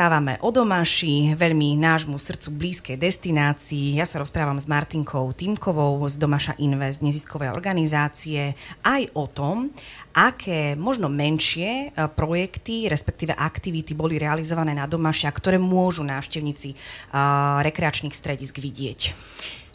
rozprávame 0.05 0.37
o 0.45 0.53
Domaši, 0.53 1.33
veľmi 1.33 1.81
nášmu 1.81 2.21
srdcu 2.21 2.53
blízkej 2.53 3.01
destinácii. 3.01 3.97
Ja 3.97 4.05
sa 4.05 4.21
rozprávam 4.21 4.61
s 4.61 4.69
Martinkou 4.69 5.33
Týmkovou 5.33 5.97
z 6.13 6.21
Domaša 6.21 6.61
Invest, 6.61 7.01
neziskovej 7.01 7.49
organizácie, 7.49 8.53
aj 8.85 9.09
o 9.17 9.25
tom, 9.33 9.73
aké 10.13 10.77
možno 10.77 11.09
menšie 11.09 11.89
e, 11.89 12.05
projekty, 12.13 12.85
respektíve 12.85 13.33
aktivity 13.33 13.97
boli 13.97 14.21
realizované 14.21 14.77
na 14.77 14.85
Domaši 14.85 15.25
a 15.25 15.33
ktoré 15.33 15.57
môžu 15.57 16.05
návštevníci 16.05 16.69
e, 16.69 16.77
rekreačných 17.65 18.13
stredisk 18.13 18.61
vidieť. 18.61 19.17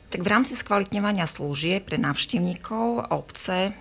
Tak 0.10 0.26
v 0.26 0.34
rámci 0.34 0.58
skvalitňovania 0.58 1.30
služieb 1.30 1.86
pre 1.86 2.02
návštevníkov 2.02 3.14
obce 3.14 3.70
e, 3.70 3.72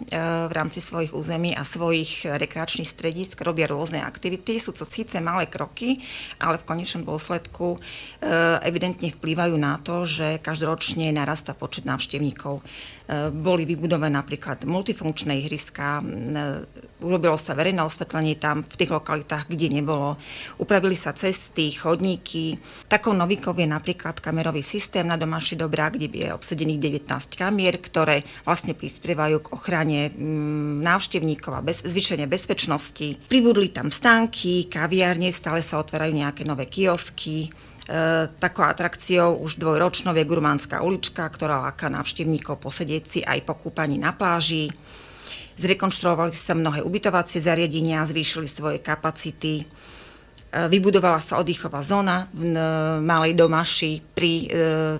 v 0.44 0.52
rámci 0.52 0.84
svojich 0.84 1.16
území 1.16 1.56
a 1.56 1.64
svojich 1.64 2.28
rekreačných 2.28 2.84
stredisk 2.84 3.40
robia 3.40 3.64
rôzne 3.64 4.04
aktivity. 4.04 4.60
Sú 4.60 4.76
to 4.76 4.84
síce 4.84 5.16
malé 5.24 5.48
kroky, 5.48 6.04
ale 6.36 6.60
v 6.60 6.68
konečnom 6.68 7.08
dôsledku 7.08 7.80
e, 8.20 8.28
evidentne 8.60 9.08
vplývajú 9.08 9.56
na 9.56 9.80
to, 9.80 10.04
že 10.04 10.36
každoročne 10.44 11.08
narastá 11.16 11.56
počet 11.56 11.88
návštevníkov. 11.88 12.60
E, 12.60 12.62
Boli 13.32 13.64
vybudované 13.64 14.20
napríklad 14.20 14.68
multifunkčné 14.68 15.32
ihriska, 15.48 16.04
urobilo 17.00 17.38
sa 17.38 17.54
verejné 17.54 17.82
osvetlenie 17.82 18.38
tam 18.38 18.66
v 18.66 18.74
tých 18.74 18.90
lokalitách, 18.90 19.46
kde 19.46 19.70
nebolo. 19.70 20.18
Upravili 20.58 20.98
sa 20.98 21.14
cesty, 21.14 21.70
chodníky. 21.70 22.58
Takou 22.90 23.14
novinkou 23.14 23.54
je 23.54 23.66
napríklad 23.70 24.18
kamerový 24.18 24.62
systém 24.62 25.06
na 25.06 25.14
Domaši 25.14 25.54
Dobrá, 25.54 25.90
kde 25.90 26.10
je 26.10 26.34
obsedených 26.34 27.06
19 27.06 27.38
kamier, 27.38 27.78
ktoré 27.78 28.26
vlastne 28.42 28.74
prispievajú 28.74 29.36
k 29.46 29.52
ochrane 29.54 30.00
mm, 30.10 30.82
návštevníkov 30.82 31.52
a 31.54 31.62
bez, 31.62 31.86
zvýšenie 31.86 32.26
bezpečnosti. 32.26 33.18
Pribudli 33.30 33.70
tam 33.70 33.94
stánky, 33.94 34.66
kaviárne, 34.66 35.30
stále 35.30 35.62
sa 35.62 35.78
otvárajú 35.78 36.12
nejaké 36.14 36.42
nové 36.42 36.66
kiosky. 36.66 37.48
E, 37.88 38.28
takou 38.36 38.66
atrakciou 38.66 39.40
už 39.40 39.56
dvojročnou 39.56 40.12
je 40.12 40.28
Gurmánska 40.28 40.84
ulička, 40.84 41.24
ktorá 41.24 41.64
láka 41.64 41.88
návštevníkov 41.88 42.60
posedieť 42.60 43.04
si 43.08 43.20
aj 43.24 43.48
po 43.48 43.56
kúpaní 43.56 43.96
na 43.96 44.12
pláži. 44.12 44.68
Zrekonštruovali 45.58 46.32
sa 46.38 46.54
mnohé 46.54 46.86
ubytovacie 46.86 47.42
zariadenia, 47.42 48.06
zvýšili 48.06 48.46
svoje 48.46 48.78
kapacity. 48.78 49.66
Vybudovala 50.48 51.20
sa 51.20 51.36
oddychová 51.44 51.84
zóna 51.84 52.24
v 52.32 52.56
Malej 53.04 53.36
Domaši 53.36 54.00
pri 54.00 54.48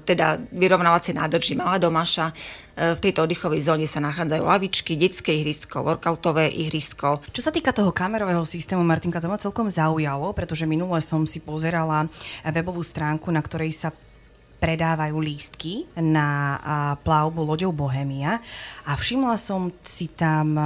teda 0.04 0.36
vyrovnávacej 0.52 1.16
nádrži 1.16 1.56
Malá 1.56 1.80
Domaša. 1.80 2.36
V 2.76 3.00
tejto 3.00 3.24
oddychovej 3.24 3.64
zóne 3.64 3.88
sa 3.88 3.96
nachádzajú 4.04 4.44
lavičky, 4.44 4.92
detské 5.00 5.40
ihrisko, 5.40 5.80
workoutové 5.80 6.52
ihrisko. 6.52 7.24
Čo 7.32 7.40
sa 7.40 7.48
týka 7.48 7.72
toho 7.72 7.96
kamerového 7.96 8.44
systému, 8.44 8.84
Martinka, 8.84 9.24
to 9.24 9.32
ma 9.32 9.40
celkom 9.40 9.72
zaujalo, 9.72 10.36
pretože 10.36 10.68
minule 10.68 11.00
som 11.00 11.24
si 11.24 11.40
pozerala 11.40 12.12
webovú 12.44 12.84
stránku, 12.84 13.32
na 13.32 13.40
ktorej 13.40 13.72
sa 13.72 13.88
predávajú 14.58 15.16
lístky 15.22 15.86
na 16.02 16.58
plavbu 17.06 17.46
loďou 17.46 17.70
Bohemia 17.70 18.42
a 18.82 18.98
všimla 18.98 19.38
som 19.38 19.70
si 19.86 20.10
tam 20.10 20.58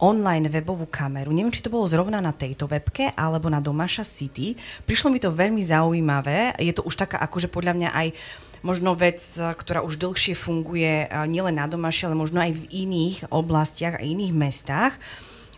online 0.00 0.48
webovú 0.48 0.88
kameru. 0.88 1.28
Neviem, 1.28 1.52
či 1.52 1.60
to 1.60 1.68
bolo 1.68 1.84
zrovna 1.84 2.24
na 2.24 2.32
tejto 2.32 2.64
webke 2.64 3.12
alebo 3.12 3.52
na 3.52 3.60
Domaša 3.60 4.00
City. 4.04 4.56
Prišlo 4.88 5.12
mi 5.12 5.20
to 5.20 5.28
veľmi 5.28 5.60
zaujímavé. 5.60 6.56
Je 6.56 6.72
to 6.72 6.84
už 6.88 6.96
taká 6.96 7.20
akože 7.20 7.52
podľa 7.52 7.76
mňa 7.76 7.90
aj 7.92 8.08
možno 8.64 8.96
vec, 8.96 9.20
ktorá 9.36 9.80
už 9.84 10.00
dlhšie 10.00 10.36
funguje 10.36 11.08
nielen 11.28 11.56
na 11.56 11.68
Domaši, 11.68 12.08
ale 12.08 12.16
možno 12.16 12.40
aj 12.40 12.52
v 12.52 12.64
iných 12.68 13.28
oblastiach 13.28 14.00
a 14.00 14.04
iných 14.04 14.32
mestách. 14.36 14.96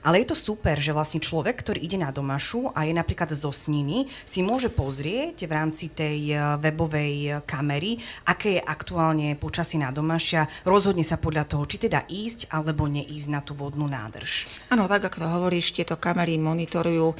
Ale 0.02 0.18
je 0.26 0.34
to 0.34 0.36
super, 0.36 0.82
že 0.82 0.90
vlastne 0.90 1.22
človek, 1.22 1.62
ktorý 1.62 1.78
ide 1.78 1.94
na 1.94 2.10
Domašu 2.10 2.74
a 2.74 2.82
je 2.82 2.90
napríklad 2.90 3.30
zo 3.38 3.54
Sniny, 3.54 4.10
si 4.26 4.42
môže 4.42 4.66
pozrieť 4.66 5.46
v 5.46 5.52
rámci 5.54 5.94
tej 5.94 6.34
e, 6.34 6.36
webovej 6.58 7.14
e, 7.22 7.30
kamery, 7.46 8.02
aké 8.26 8.58
je 8.58 8.62
aktuálne 8.66 9.38
počasí 9.38 9.78
na 9.78 9.94
Domašia, 9.94 10.50
rozhodne 10.66 11.06
sa 11.06 11.22
podľa 11.22 11.46
toho, 11.46 11.62
či 11.70 11.86
teda 11.86 12.02
ísť 12.10 12.50
alebo 12.50 12.90
neísť 12.90 13.28
na 13.30 13.46
tú 13.46 13.54
vodnú 13.54 13.86
nádrž. 13.86 14.50
Áno, 14.74 14.90
tak 14.90 15.06
ako 15.06 15.22
to 15.22 15.28
hovoríš, 15.38 15.70
tieto 15.70 15.94
kamery 15.94 16.34
monitorujú 16.34 17.14
e, 17.14 17.16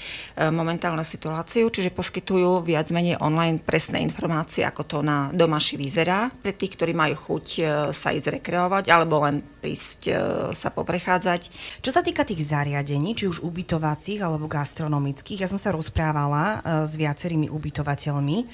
momentálnu 0.51 1.07
situáciu, 1.07 1.71
čiže 1.71 1.95
poskytujú 1.95 2.67
viac 2.67 2.91
menej 2.91 3.23
online 3.23 3.63
presné 3.63 4.03
informácie, 4.03 4.67
ako 4.67 4.83
to 4.83 4.99
na 5.07 5.31
Domaši 5.31 5.79
vyzerá, 5.79 6.35
pre 6.35 6.51
tých, 6.51 6.75
ktorí 6.75 6.99
majú 6.99 7.15
chuť 7.15 7.47
sa 7.95 8.11
ísť 8.11 8.43
rekreovať 8.43 8.91
alebo 8.91 9.23
len 9.23 9.39
prísť 9.63 10.11
sa 10.59 10.69
poprechádzať. 10.75 11.55
Čo 11.79 11.91
sa 11.95 12.03
týka 12.03 12.27
tých 12.27 12.43
zariadení, 12.43 12.72
zariadení, 12.73 13.13
či 13.13 13.29
už 13.29 13.45
ubytovacích 13.45 14.25
alebo 14.25 14.49
gastronomických. 14.49 15.45
Ja 15.45 15.49
som 15.53 15.61
sa 15.61 15.77
rozprávala 15.77 16.65
uh, 16.65 16.89
s 16.89 16.97
viacerými 16.97 17.53
ubytovateľmi. 17.53 18.49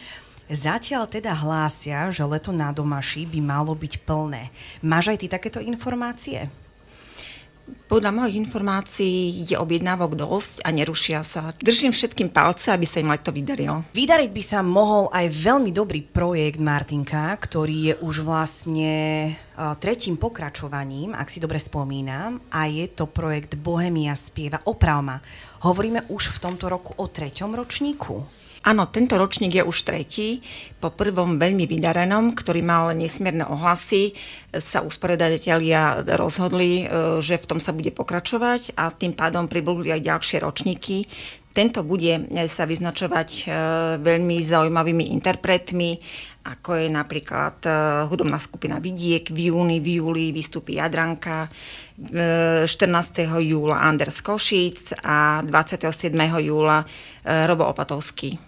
Zatiaľ 0.50 1.06
teda 1.06 1.38
hlásia, 1.38 2.10
že 2.10 2.26
leto 2.26 2.50
na 2.50 2.74
Domaši 2.74 3.30
by 3.30 3.38
malo 3.38 3.78
byť 3.78 4.02
plné. 4.02 4.50
Máš 4.82 5.14
aj 5.14 5.18
ty 5.22 5.26
takéto 5.30 5.62
informácie? 5.62 6.50
Podľa 7.88 8.12
mojich 8.12 8.36
informácií 8.36 9.48
je 9.48 9.56
objednávok 9.56 10.12
dosť 10.12 10.60
a 10.60 10.68
nerušia 10.72 11.24
sa. 11.24 11.56
Držím 11.56 11.88
všetkým 11.88 12.28
palce, 12.28 12.68
aby 12.68 12.84
sa 12.84 13.00
im 13.00 13.08
leto 13.08 13.32
vydarilo. 13.32 13.80
Vydariť 13.96 14.28
by 14.28 14.42
sa 14.44 14.60
mohol 14.60 15.08
aj 15.08 15.32
veľmi 15.32 15.72
dobrý 15.72 16.04
projekt 16.04 16.60
Martinka, 16.60 17.32
ktorý 17.32 17.76
je 17.92 17.94
už 18.04 18.28
vlastne 18.28 18.92
uh, 19.32 19.72
tretím 19.80 20.20
pokračovaním, 20.20 21.16
ak 21.16 21.32
si 21.32 21.40
dobre 21.40 21.56
spomínam, 21.56 22.44
a 22.52 22.68
je 22.68 22.84
to 22.92 23.08
projekt 23.08 23.56
Bohemia 23.56 24.12
spieva. 24.12 24.60
Opravma. 24.68 25.24
Hovoríme 25.64 26.12
už 26.12 26.36
v 26.36 26.42
tomto 26.44 26.68
roku 26.68 26.92
o 26.92 27.08
treťom 27.08 27.56
ročníku. 27.56 28.47
Áno, 28.66 28.90
tento 28.90 29.14
ročník 29.14 29.54
je 29.54 29.62
už 29.62 29.86
tretí. 29.86 30.42
Po 30.82 30.90
prvom 30.90 31.38
veľmi 31.38 31.70
vydarenom, 31.70 32.34
ktorý 32.34 32.62
mal 32.66 32.90
nesmierne 32.90 33.46
ohlasy, 33.46 34.18
sa 34.50 34.82
usporiadatelia 34.82 36.02
rozhodli, 36.18 36.82
e, 36.82 37.20
že 37.22 37.38
v 37.38 37.48
tom 37.48 37.58
sa 37.62 37.70
bude 37.70 37.94
pokračovať 37.94 38.74
a 38.74 38.90
tým 38.90 39.14
pádom 39.14 39.46
pribudli 39.46 39.94
aj 39.94 40.02
ďalšie 40.02 40.38
ročníky. 40.42 41.06
Tento 41.54 41.82
bude 41.82 42.30
sa 42.50 42.66
vyznačovať 42.66 43.28
e, 43.30 43.42
veľmi 44.02 44.36
zaujímavými 44.42 45.10
interpretmi, 45.14 45.98
ako 46.50 46.82
je 46.82 46.88
napríklad 46.90 47.56
e, 47.62 47.70
hudobná 48.10 48.42
skupina 48.42 48.82
Vidiek. 48.82 49.30
V 49.30 49.54
júni, 49.54 49.78
v 49.78 50.02
júli 50.02 50.34
vystúpi 50.34 50.82
Jadranka, 50.82 51.46
14. 51.98 52.66
júla 53.42 53.82
Anders 53.82 54.22
Košic 54.22 55.02
a 55.02 55.42
27. 55.42 56.14
júla 56.46 56.86
Robo 57.26 57.66
Opatovský. 57.66 58.47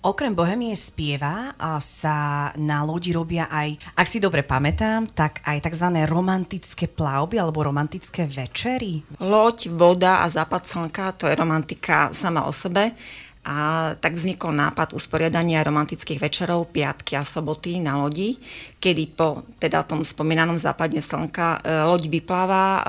Okrem 0.00 0.32
Bohemie 0.32 0.72
spieva 0.72 1.52
sa 1.76 2.48
na 2.56 2.80
lodi 2.88 3.12
robia 3.12 3.52
aj, 3.52 3.76
ak 4.00 4.08
si 4.08 4.16
dobre 4.16 4.40
pamätám, 4.40 5.04
tak 5.12 5.44
aj 5.44 5.60
tzv. 5.60 5.92
romantické 6.08 6.88
plavby 6.88 7.36
alebo 7.36 7.60
romantické 7.60 8.24
večery. 8.24 9.04
Loď, 9.20 9.68
voda 9.68 10.24
a 10.24 10.32
západ 10.32 10.64
slnka, 10.64 11.20
to 11.20 11.28
je 11.28 11.36
romantika 11.36 12.16
sama 12.16 12.48
o 12.48 12.52
sebe. 12.52 12.96
A 13.44 13.92
tak 14.00 14.16
vznikol 14.16 14.56
nápad 14.56 14.96
usporiadania 14.96 15.60
romantických 15.60 16.16
večerov 16.16 16.72
piatky 16.72 17.20
a 17.20 17.24
soboty 17.24 17.76
na 17.84 18.00
lodi, 18.00 18.40
kedy 18.80 19.04
po 19.12 19.44
teda 19.60 19.84
tom 19.84 20.00
spomínanom 20.00 20.56
západne 20.56 21.04
slnka 21.04 21.60
e, 21.60 21.84
loď 21.88 22.08
vypláva 22.08 22.64
e, 22.64 22.82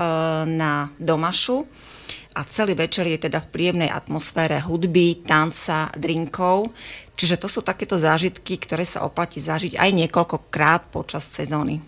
na 0.48 0.88
Domašu 0.96 1.68
a 2.32 2.40
celý 2.48 2.72
večer 2.76 3.04
je 3.08 3.28
teda 3.28 3.40
v 3.44 3.50
príjemnej 3.52 3.90
atmosfére 3.92 4.60
hudby, 4.64 5.20
tanca, 5.24 5.92
drinkov. 5.92 6.72
Čiže 7.16 7.36
to 7.36 7.48
sú 7.48 7.60
takéto 7.60 8.00
zážitky, 8.00 8.56
ktoré 8.56 8.88
sa 8.88 9.04
oplatí 9.04 9.38
zažiť 9.38 9.76
aj 9.76 9.90
niekoľkokrát 9.92 10.88
počas 10.88 11.28
sezóny. 11.28 11.84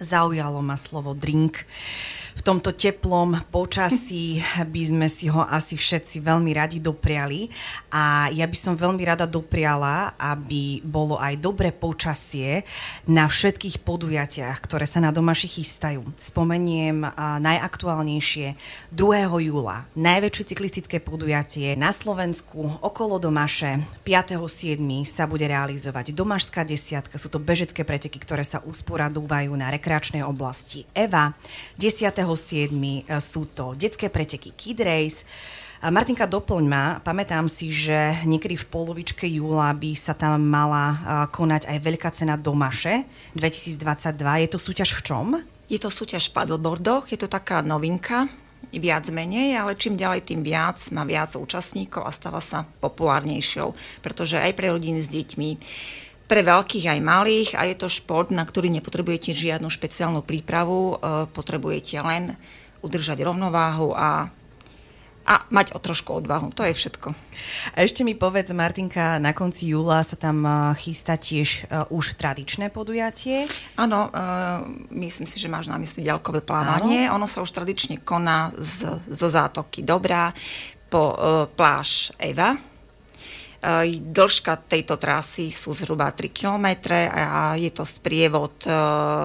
Zaujalo 0.00 0.62
ma 0.62 0.78
slovo 0.78 1.12
drink. 1.12 1.62
Uh, 1.62 2.18
v 2.38 2.46
tomto 2.46 2.70
teplom 2.70 3.34
počasí 3.50 4.38
by 4.62 4.82
sme 4.86 5.10
si 5.10 5.26
ho 5.26 5.42
asi 5.42 5.74
všetci 5.74 6.22
veľmi 6.22 6.54
radi 6.54 6.78
dopriali 6.78 7.50
a 7.90 8.30
ja 8.30 8.46
by 8.46 8.54
som 8.54 8.78
veľmi 8.78 9.02
rada 9.02 9.26
dopriala, 9.26 10.14
aby 10.14 10.78
bolo 10.86 11.18
aj 11.18 11.34
dobré 11.42 11.74
počasie 11.74 12.62
na 13.10 13.26
všetkých 13.26 13.82
podujatiach, 13.82 14.54
ktoré 14.62 14.86
sa 14.86 15.02
na 15.02 15.10
Domaši 15.10 15.50
chystajú. 15.50 16.06
Spomeniem 16.14 17.10
najaktuálnejšie 17.18 18.54
2. 18.94 19.48
júla, 19.50 19.90
najväčšie 19.98 20.54
cyklistické 20.54 21.02
podujatie 21.02 21.74
na 21.74 21.90
Slovensku 21.90 22.78
okolo 22.78 23.18
Domaše 23.18 23.82
5.7. 24.06 24.78
sa 25.02 25.26
bude 25.26 25.42
realizovať 25.50 26.14
Domašská 26.14 26.62
desiatka, 26.62 27.18
sú 27.18 27.34
to 27.34 27.42
bežecké 27.42 27.82
preteky, 27.82 28.22
ktoré 28.22 28.46
sa 28.46 28.62
usporadúvajú 28.62 29.50
na 29.58 29.74
rekreačnej 29.74 30.22
oblasti 30.22 30.86
EVA. 30.94 31.34
10. 31.82 32.27
7. 32.34 32.72
E, 32.74 33.20
sú 33.22 33.46
to 33.52 33.72
detské 33.78 34.10
preteky 34.10 34.52
Kid 34.56 34.80
Race, 34.82 35.22
Martinka, 35.78 36.26
doplň 36.26 36.64
ma. 36.66 36.98
Pamätám 37.06 37.46
si, 37.46 37.70
že 37.70 37.94
niekedy 38.26 38.58
v 38.58 38.66
polovičke 38.66 39.30
júla 39.30 39.70
by 39.70 39.94
sa 39.94 40.10
tam 40.10 40.42
mala 40.42 40.84
e, 40.90 40.96
konať 41.30 41.70
aj 41.70 41.78
veľká 41.78 42.10
cena 42.10 42.34
Domaše 42.34 43.06
2022. 43.38 44.42
Je 44.42 44.48
to 44.50 44.58
súťaž 44.58 44.98
v 44.98 45.00
čom? 45.06 45.26
Je 45.70 45.78
to 45.78 45.86
súťaž 45.86 46.34
v 46.34 46.34
paddleboardoch, 46.34 47.14
je 47.14 47.18
to 47.22 47.30
taká 47.30 47.62
novinka, 47.62 48.26
viac 48.74 49.06
menej, 49.08 49.54
ale 49.54 49.78
čím 49.78 49.94
ďalej, 49.94 50.26
tým 50.26 50.42
viac, 50.42 50.76
má 50.90 51.06
viac 51.06 51.30
účastníkov 51.38 52.04
a 52.04 52.10
stáva 52.10 52.42
sa 52.42 52.66
populárnejšou, 52.82 53.72
pretože 54.02 54.34
aj 54.34 54.52
pre 54.58 54.74
rodiny 54.74 54.98
s 54.98 55.08
deťmi 55.08 55.50
pre 56.28 56.44
veľkých 56.44 56.86
aj 56.92 57.00
malých 57.00 57.50
a 57.56 57.64
je 57.64 57.74
to 57.74 57.88
šport, 57.88 58.28
na 58.28 58.44
ktorý 58.44 58.68
nepotrebujete 58.68 59.32
žiadnu 59.32 59.72
špeciálnu 59.72 60.20
prípravu, 60.20 60.94
e, 60.94 61.24
potrebujete 61.32 61.96
len 62.04 62.36
udržať 62.84 63.24
rovnováhu 63.24 63.96
a 63.96 64.28
a 65.28 65.44
mať 65.52 65.76
o 65.76 65.78
trošku 65.78 66.24
odvahu. 66.24 66.56
To 66.56 66.64
je 66.64 66.72
všetko. 66.72 67.12
A 67.76 67.84
ešte 67.84 68.00
mi 68.00 68.16
povedz, 68.16 68.48
Martinka, 68.56 69.20
na 69.20 69.36
konci 69.36 69.76
júla 69.76 70.00
sa 70.00 70.16
tam 70.16 70.40
e, 70.40 70.72
chystá 70.80 71.20
tiež 71.20 71.68
uh, 71.68 71.84
už 71.92 72.16
tradičné 72.16 72.72
podujatie? 72.72 73.44
Áno, 73.76 74.08
uh, 74.08 74.64
myslím 74.88 75.28
si, 75.28 75.36
že 75.36 75.52
máš 75.52 75.68
na 75.68 75.76
mysli 75.76 76.08
ďalkové 76.08 76.40
plávanie. 76.40 77.12
Áno. 77.12 77.20
Ono 77.20 77.26
sa 77.28 77.44
už 77.44 77.52
tradične 77.52 78.00
koná 78.00 78.56
z, 78.56 78.88
zo 79.04 79.28
zátoky 79.28 79.84
Dobrá 79.84 80.32
po 80.88 81.12
uh, 81.12 81.44
pláž 81.52 82.16
Eva, 82.16 82.56
Dĺžka 83.58 84.70
tejto 84.70 84.94
trasy 84.94 85.50
sú 85.50 85.74
zhruba 85.74 86.14
3 86.14 86.30
km 86.30 86.94
a 86.94 87.58
je 87.58 87.74
to 87.74 87.82
sprievod 87.82 88.54
e, 88.62 88.70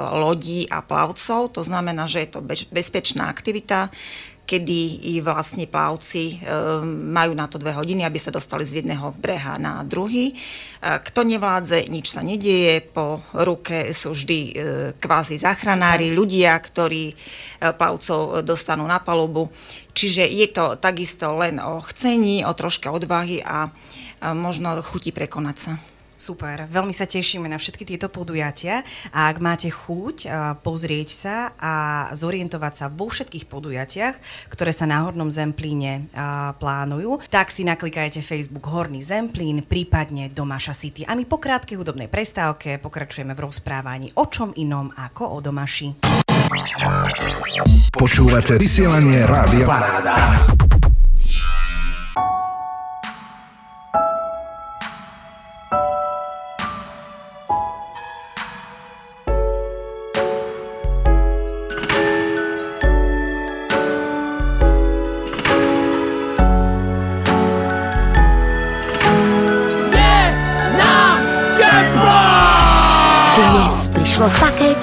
lodí 0.09 0.65
a 0.73 0.81
plavcov. 0.81 1.53
To 1.53 1.61
znamená, 1.61 2.09
že 2.09 2.25
je 2.25 2.29
to 2.33 2.39
bezpečná 2.73 3.29
aktivita, 3.29 3.93
kedy 4.49 5.05
i 5.05 5.21
vlastne 5.21 5.69
plavci 5.69 6.41
e, 6.41 6.49
majú 7.13 7.37
na 7.37 7.45
to 7.45 7.61
dve 7.61 7.77
hodiny, 7.77 8.01
aby 8.01 8.17
sa 8.17 8.33
dostali 8.33 8.65
z 8.65 8.81
jedného 8.81 9.13
breha 9.13 9.61
na 9.61 9.85
druhý. 9.85 10.33
E, 10.33 10.35
kto 10.81 11.29
nevládze, 11.29 11.85
nič 11.93 12.09
sa 12.09 12.25
nedieje. 12.25 12.89
Po 12.89 13.21
ruke 13.37 13.93
sú 13.93 14.17
vždy 14.17 14.39
kvázi 14.97 15.37
záchranári, 15.37 16.09
ľudia, 16.09 16.57
ktorí 16.57 17.13
plavcov 17.61 18.41
dostanú 18.41 18.89
na 18.89 18.97
palubu. 18.97 19.53
Čiže 19.93 20.25
je 20.25 20.47
to 20.49 20.73
takisto 20.81 21.37
len 21.37 21.61
o 21.61 21.77
chcení, 21.85 22.41
o 22.41 22.51
troške 22.57 22.89
odvahy 22.89 23.45
a 23.45 23.69
možno 24.31 24.79
chutí 24.79 25.11
prekonať 25.11 25.57
sa. 25.59 25.73
Super, 26.13 26.69
veľmi 26.69 26.93
sa 26.95 27.09
tešíme 27.09 27.49
na 27.49 27.57
všetky 27.57 27.83
tieto 27.83 28.07
podujatia 28.07 28.85
a 29.11 29.27
ak 29.27 29.43
máte 29.43 29.67
chuť 29.67 30.29
pozrieť 30.61 31.09
sa 31.09 31.35
a 31.57 31.73
zorientovať 32.15 32.73
sa 32.79 32.87
vo 32.87 33.11
všetkých 33.11 33.49
podujatiach, 33.49 34.15
ktoré 34.47 34.71
sa 34.71 34.87
na 34.87 35.03
Hornom 35.03 35.33
Zemplíne 35.33 36.07
plánujú, 36.61 37.17
tak 37.27 37.49
si 37.51 37.65
naklikajte 37.67 38.23
Facebook 38.23 38.63
Horný 38.69 39.03
Zemplín, 39.03 39.65
prípadne 39.65 40.29
Domaša 40.31 40.77
City. 40.77 41.01
A 41.03 41.17
my 41.17 41.25
po 41.27 41.41
krátkej 41.41 41.81
hudobnej 41.81 42.07
prestávke 42.07 42.77
pokračujeme 42.79 43.33
v 43.35 43.43
rozprávaní 43.43 44.13
o 44.15 44.29
čom 44.29 44.53
inom 44.55 44.93
ako 44.95 45.27
o 45.27 45.37
Domaši. 45.43 45.97
Počúvate 47.89 48.61
vysielanie 48.61 49.25
Rádia 49.27 49.65
Paráda. 49.65 50.72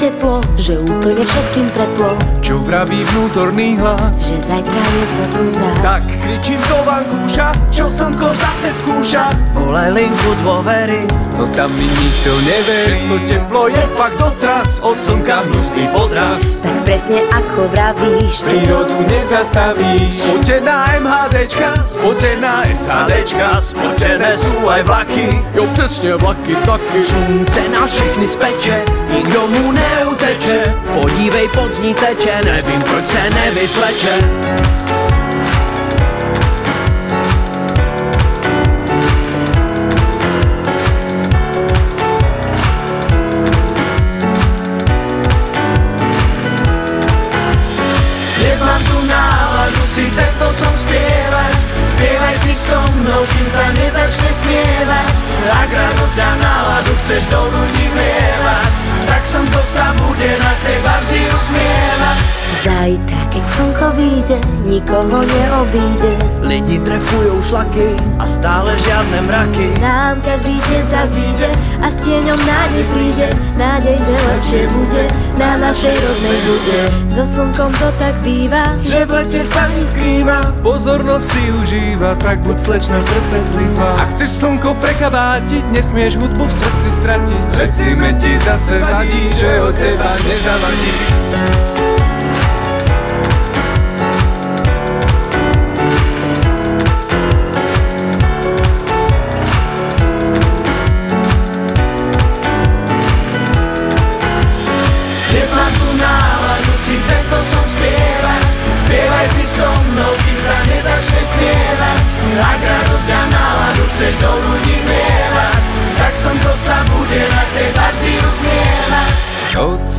Teplo, 0.00 0.40
že 0.56 0.80
úplne 0.80 1.20
všetkým 1.20 1.68
preplo. 1.76 2.16
Čo 2.40 2.56
vraví 2.64 3.04
vnútorný 3.12 3.76
hlas? 3.76 4.32
Že 4.32 4.36
zajtra 4.48 4.80
je 4.80 5.04
to 5.12 5.24
tu 5.28 5.42
zás 5.52 5.76
Tak 5.84 6.02
kričím 6.02 6.60
do 6.72 6.78
vankúša, 6.88 7.52
čo 7.68 7.84
slnko 7.84 8.32
zase 8.32 8.72
skúša. 8.80 9.28
Volaj 9.52 9.92
linku 9.92 10.32
dôvery, 10.40 11.04
no 11.36 11.44
tam 11.52 11.68
mi 11.76 11.84
nikto 11.84 12.32
neverí. 12.48 12.96
Že 12.96 13.12
to 13.12 13.16
teplo 13.28 13.62
je 13.68 13.84
fakt 13.92 14.16
dotras, 14.16 14.80
od 14.80 14.96
slnka 14.96 15.44
hnusný 15.44 15.84
podraz. 15.92 16.64
Tak 16.64 16.76
presne 16.88 17.20
ako 17.36 17.68
vravíš 17.68 18.40
Prírodu 18.40 18.96
nezastavíš. 19.04 20.16
Spotená 20.16 20.96
MHDčka, 20.96 21.84
spotená 21.84 22.64
SHDčka 22.72 23.60
Spotené 23.60 24.32
sú 24.32 24.64
aj 24.64 24.82
vlaky. 24.88 25.28
Jo 25.54 25.68
přesně 25.76 26.14
vlaky 26.16 26.56
taky. 26.64 27.04
Slunce 27.04 27.68
nás 27.68 27.92
všechny 27.92 28.28
speče, 28.28 28.84
pod 31.54 31.78
ní 31.82 31.94
teče, 31.94 32.40
nevím 32.44 32.82
proč 32.82 33.08
se 33.08 33.30
nevysleče. 33.30 34.14
Dnes 48.36 48.60
mám 48.60 48.82
tu 48.82 49.06
náladu 49.06 49.82
si 49.94 50.10
tento 50.10 50.52
som 50.52 50.76
spievať 50.76 51.70
si 52.40 52.54
so 52.54 52.80
mnou, 52.96 53.22
kým 53.26 53.46
sa 53.50 53.66
nezačne 53.76 54.30
spievať 54.32 55.14
Ak 55.50 55.68
radosť 55.68 56.18
a 56.18 56.30
náladu 56.40 56.92
chceš 57.04 57.22
do 57.28 57.40
ľudí 57.52 57.84
vlievať 57.92 58.89
Tak 59.08 59.22
som 59.24 59.44
to 59.48 59.60
sa 59.64 59.92
bude 59.96 60.30
na 60.40 60.52
teba 60.64 60.94
vždy 61.04 61.20
usmievať 61.28 62.40
Zajtra, 62.60 63.20
keď 63.32 63.44
slnko 63.56 63.88
vyjde, 63.96 64.36
nikoho 64.68 65.24
neobíde. 65.24 66.12
Lidi 66.44 66.76
trefujú 66.84 67.40
šlaky 67.40 67.96
stále 68.30 68.78
žiadne 68.78 69.26
mraky. 69.26 69.68
Nám 69.82 70.22
každý 70.22 70.54
deň 70.54 70.82
sa 70.86 71.02
zíde 71.10 71.50
a 71.82 71.90
s 71.90 71.96
tieňom 72.06 72.38
nádej 72.38 72.84
príde. 72.94 73.26
Nádej, 73.58 73.98
že 73.98 74.14
lepšie 74.14 74.62
bude 74.70 75.04
na 75.40 75.56
našej 75.56 75.96
rodnej 75.96 76.38
bude 76.44 76.80
So 77.08 77.24
slnkom 77.24 77.72
to 77.80 77.88
tak 77.96 78.12
býva 78.20 78.76
Že 78.84 79.08
v 79.08 79.10
lete 79.16 79.42
sa 79.48 79.72
neskrýva 79.72 80.52
Pozornosť 80.60 81.26
si 81.32 81.42
užíva, 81.48 82.12
tak 82.20 82.44
buď 82.44 82.56
slečna 82.60 83.00
trpezlivá. 83.00 84.04
Ak 84.04 84.12
chceš 84.12 84.44
slnko 84.44 84.76
prekabátiť, 84.84 85.64
nesmieš 85.72 86.20
hudbu 86.20 86.44
v 86.44 86.52
srdci 86.52 86.88
stratiť. 86.92 87.44
Srdcime 87.48 88.08
ti 88.20 88.32
zase 88.36 88.76
vadí, 88.84 89.32
že 89.40 89.64
od 89.64 89.74
teba 89.76 90.12
nezavadí 90.28 91.79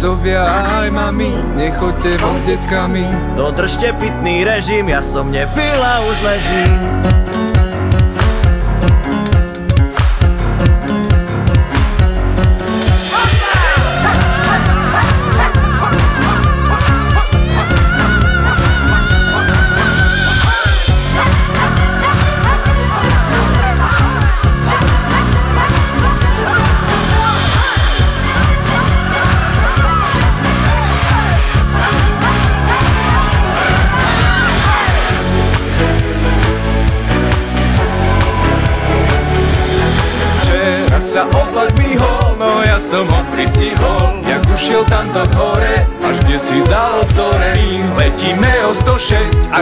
Otcovia 0.02 0.42
aj 0.82 0.90
mami, 0.90 1.30
nechoďte 1.54 2.18
von 2.18 2.34
s 2.42 2.50
deckami. 2.50 3.06
Dodržte 3.38 3.94
pitný 4.02 4.42
režim, 4.42 4.90
ja 4.90 5.06
som 5.06 5.30
nepila, 5.30 6.02
už 6.10 6.18
ležím 6.26 6.82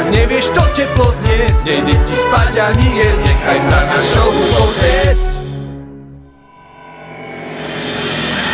nevieš 0.09 0.51
to 0.51 0.63
teplo 0.73 1.07
zniesť 1.13 1.61
Nejde 1.65 1.95
ti 2.05 2.15
spať 2.17 2.53
ani 2.57 2.87
jesť, 2.99 3.21
nechaj 3.25 3.59
sa 3.61 3.79
na 3.85 3.99
show 4.01 4.29
pozrieť 4.57 5.19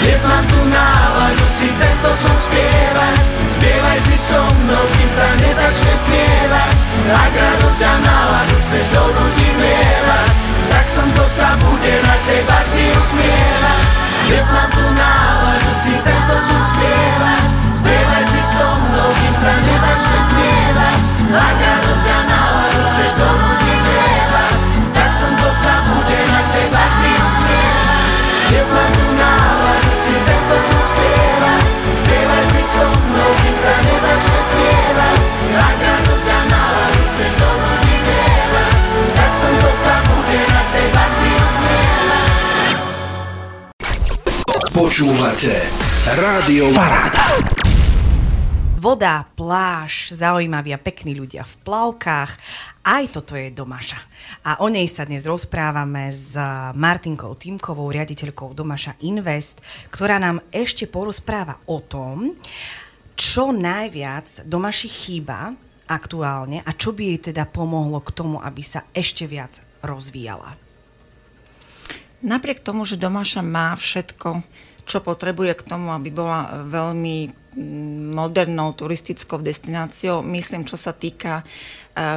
Dnes 0.06 0.22
mám 0.30 0.46
tu 0.46 0.60
náladu 0.70 1.46
si 1.50 1.66
tento 1.66 2.12
som 2.14 2.36
spievať. 2.38 3.18
Spievaj 3.50 3.98
si 4.06 4.16
so 4.22 4.38
mnou, 4.38 4.86
kým 4.94 5.10
sa 5.10 5.30
nezačne 5.34 5.94
spievať 5.98 6.76
Ak 7.10 7.34
radosť 7.34 7.82
a 7.82 7.94
náladu 8.06 8.56
chceš 8.70 8.86
do 8.94 9.04
ľudí 9.10 9.48
vlievať 9.58 10.30
Tak 10.70 10.86
som 10.86 11.08
to 11.10 11.26
sa 11.26 11.58
bude 11.58 11.94
na 12.06 12.16
teba 12.30 12.58
vždy 12.70 12.86
usmievať. 12.94 13.82
Dnes 14.26 14.46
mám 14.50 14.70
tu 14.74 14.85
spievať 21.36 21.44
Ak 21.44 21.60
radosť 21.60 22.08
a 22.08 22.20
náladu 22.32 22.82
chceš 22.96 23.12
do 23.20 23.28
ľudí 23.28 23.74
vlievať 23.84 24.52
Tak 24.96 25.12
som 25.12 25.32
to 25.36 25.50
sa 25.52 25.74
na 26.32 26.42
teba 26.52 26.84
vždy 26.96 27.12
usmievať 27.12 28.08
Dnes 28.46 28.68
mám 28.72 28.92
tu 28.96 29.06
náladu 29.20 29.92
si 30.06 30.16
tento 30.24 30.58
som 30.64 30.82
spievať 30.96 31.60
so 32.66 32.88
mnou, 32.88 33.32
kým 33.40 33.56
sa 33.60 33.74
nezačne 33.84 34.40
spievať 34.48 35.18
Ak 35.56 35.76
radosť 35.80 36.28
a 36.28 36.40
náladu 36.52 37.04
chceš 37.12 37.32
do 37.36 37.50
ľudí 37.52 37.96
vlievať 38.06 38.70
Tak 39.16 39.32
som 39.36 39.54
to 39.60 39.72
sa 39.84 39.96
bude 40.08 40.42
na 40.52 40.62
teba 40.72 41.04
vždy 41.12 41.30
usmievať 41.36 42.24
Počúvate 44.76 45.56
Rádio 46.06 46.70
Paráda. 46.76 47.55
Voda, 48.86 49.26
pláž, 49.34 50.14
zaujímaví 50.14 50.70
a 50.70 50.78
pekní 50.78 51.18
ľudia 51.18 51.42
v 51.42 51.58
plavkách. 51.66 52.38
Aj 52.86 53.02
toto 53.10 53.34
je 53.34 53.50
Domaša. 53.50 53.98
A 54.46 54.62
o 54.62 54.70
nej 54.70 54.86
sa 54.86 55.10
dnes 55.10 55.26
rozprávame 55.26 56.14
s 56.14 56.38
Martinkou 56.78 57.34
Týmkovou, 57.34 57.90
riaditeľkou 57.90 58.54
Domaša 58.54 59.02
Invest, 59.02 59.58
ktorá 59.90 60.22
nám 60.22 60.38
ešte 60.54 60.86
porozpráva 60.86 61.58
o 61.66 61.82
tom, 61.82 62.38
čo 63.18 63.50
najviac 63.50 64.46
Domaši 64.46 64.86
chýba 64.86 65.58
aktuálne 65.90 66.62
a 66.62 66.70
čo 66.78 66.94
by 66.94 67.10
jej 67.10 67.34
teda 67.34 67.50
pomohlo 67.50 67.98
k 68.06 68.14
tomu, 68.14 68.38
aby 68.38 68.62
sa 68.62 68.86
ešte 68.94 69.26
viac 69.26 69.66
rozvíjala. 69.82 70.62
Napriek 72.22 72.62
tomu, 72.62 72.86
že 72.86 73.02
Domaša 73.02 73.42
má 73.42 73.74
všetko, 73.74 74.46
čo 74.86 75.02
potrebuje 75.02 75.58
k 75.58 75.66
tomu, 75.74 75.90
aby 75.90 76.14
bola 76.14 76.70
veľmi 76.70 77.45
modernou 78.16 78.76
turistickou 78.76 79.40
destináciou, 79.40 80.20
myslím, 80.28 80.68
čo 80.68 80.76
sa 80.76 80.92
týka 80.92 81.40
e, 81.40 81.44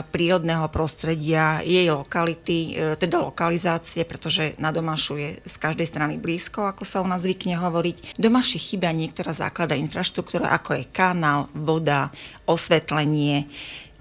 prírodného 0.02 0.66
prostredia, 0.66 1.62
jej 1.62 1.86
lokality, 1.94 2.74
e, 2.74 2.98
teda 2.98 3.22
lokalizácie, 3.22 4.02
pretože 4.02 4.58
na 4.58 4.74
Domašu 4.74 5.14
je 5.14 5.30
z 5.46 5.56
každej 5.62 5.86
strany 5.86 6.14
blízko, 6.18 6.66
ako 6.66 6.82
sa 6.82 6.98
u 6.98 7.06
nás 7.06 7.22
zvykne 7.22 7.54
hovoriť. 7.54 8.18
Domaši 8.18 8.58
chýba 8.58 8.90
niektorá 8.90 9.30
základná 9.30 9.78
infraštruktúra, 9.78 10.50
ako 10.50 10.82
je 10.82 10.84
kanál, 10.90 11.46
voda, 11.54 12.10
osvetlenie, 12.42 13.46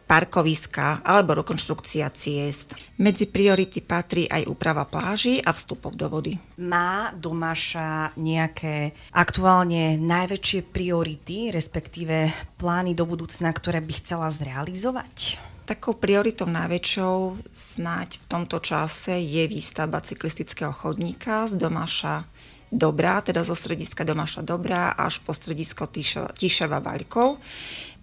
parkoviska 0.08 1.04
alebo 1.04 1.36
rekonštrukcia 1.44 2.08
ciest. 2.16 2.74
Medzi 2.98 3.28
priority 3.28 3.84
patrí 3.84 4.24
aj 4.26 4.48
úprava 4.48 4.88
pláží 4.88 5.44
a 5.44 5.52
vstupov 5.52 6.00
do 6.00 6.08
vody. 6.08 6.40
Má 6.64 7.12
Domaša 7.12 8.16
nejaké 8.16 8.96
aktuálne 9.12 10.00
najväčšie 10.00 10.64
priority, 10.72 11.52
respektíve 11.52 12.32
plány 12.56 12.96
do 12.96 13.04
budúcna, 13.04 13.52
ktoré 13.52 13.84
by 13.84 13.94
chcela 14.00 14.32
zrealizovať? 14.32 15.44
Takou 15.68 16.00
prioritou 16.00 16.48
najväčšou 16.48 17.44
snáď 17.52 18.24
v 18.24 18.26
tomto 18.32 18.64
čase 18.64 19.20
je 19.20 19.44
výstavba 19.52 20.00
cyklistického 20.00 20.72
chodníka 20.72 21.44
z 21.52 21.60
Domaša 21.60 22.24
Dobrá, 22.68 23.24
teda 23.24 23.48
zo 23.48 23.56
strediska 23.56 24.04
Domaša 24.04 24.44
Dobrá 24.44 24.92
až 24.92 25.24
po 25.24 25.32
stredisko 25.32 25.88
Tíšava 26.36 26.84
Vaľkov. 26.84 27.40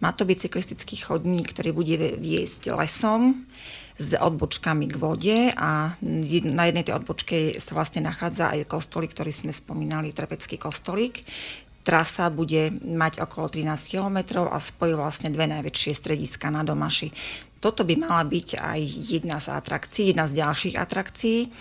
Má 0.00 0.10
to 0.16 0.24
byť 0.24 0.48
cyklistický 0.48 1.04
chodník, 1.04 1.52
ktorý 1.52 1.76
bude 1.76 2.16
viesť 2.16 2.72
lesom 2.72 3.44
s 4.00 4.16
odbočkami 4.16 4.88
k 4.88 4.96
vode 4.96 5.38
a 5.52 6.00
na 6.00 6.64
jednej 6.64 6.80
tej 6.80 6.96
odbočke 6.96 7.60
sa 7.60 7.76
vlastne 7.76 8.08
nachádza 8.08 8.56
aj 8.56 8.64
kostolík, 8.64 9.12
ktorý 9.12 9.36
sme 9.36 9.52
spomínali, 9.52 10.16
Trepecký 10.16 10.56
kostolík. 10.56 11.20
Trasa 11.84 12.32
bude 12.32 12.72
mať 12.80 13.20
okolo 13.20 13.52
13 13.52 13.68
km 13.92 14.48
a 14.48 14.56
spojí 14.56 14.96
vlastne 14.96 15.28
dve 15.28 15.44
najväčšie 15.44 15.92
strediska 15.92 16.48
na 16.48 16.64
Domaši. 16.64 17.12
Toto 17.60 17.84
by 17.84 18.00
mala 18.00 18.24
byť 18.24 18.56
aj 18.56 18.80
jedna 19.12 19.36
z 19.36 19.52
atrakcií, 19.52 20.16
jedna 20.16 20.24
z 20.24 20.40
ďalších 20.40 20.80
atrakcií 20.80 21.52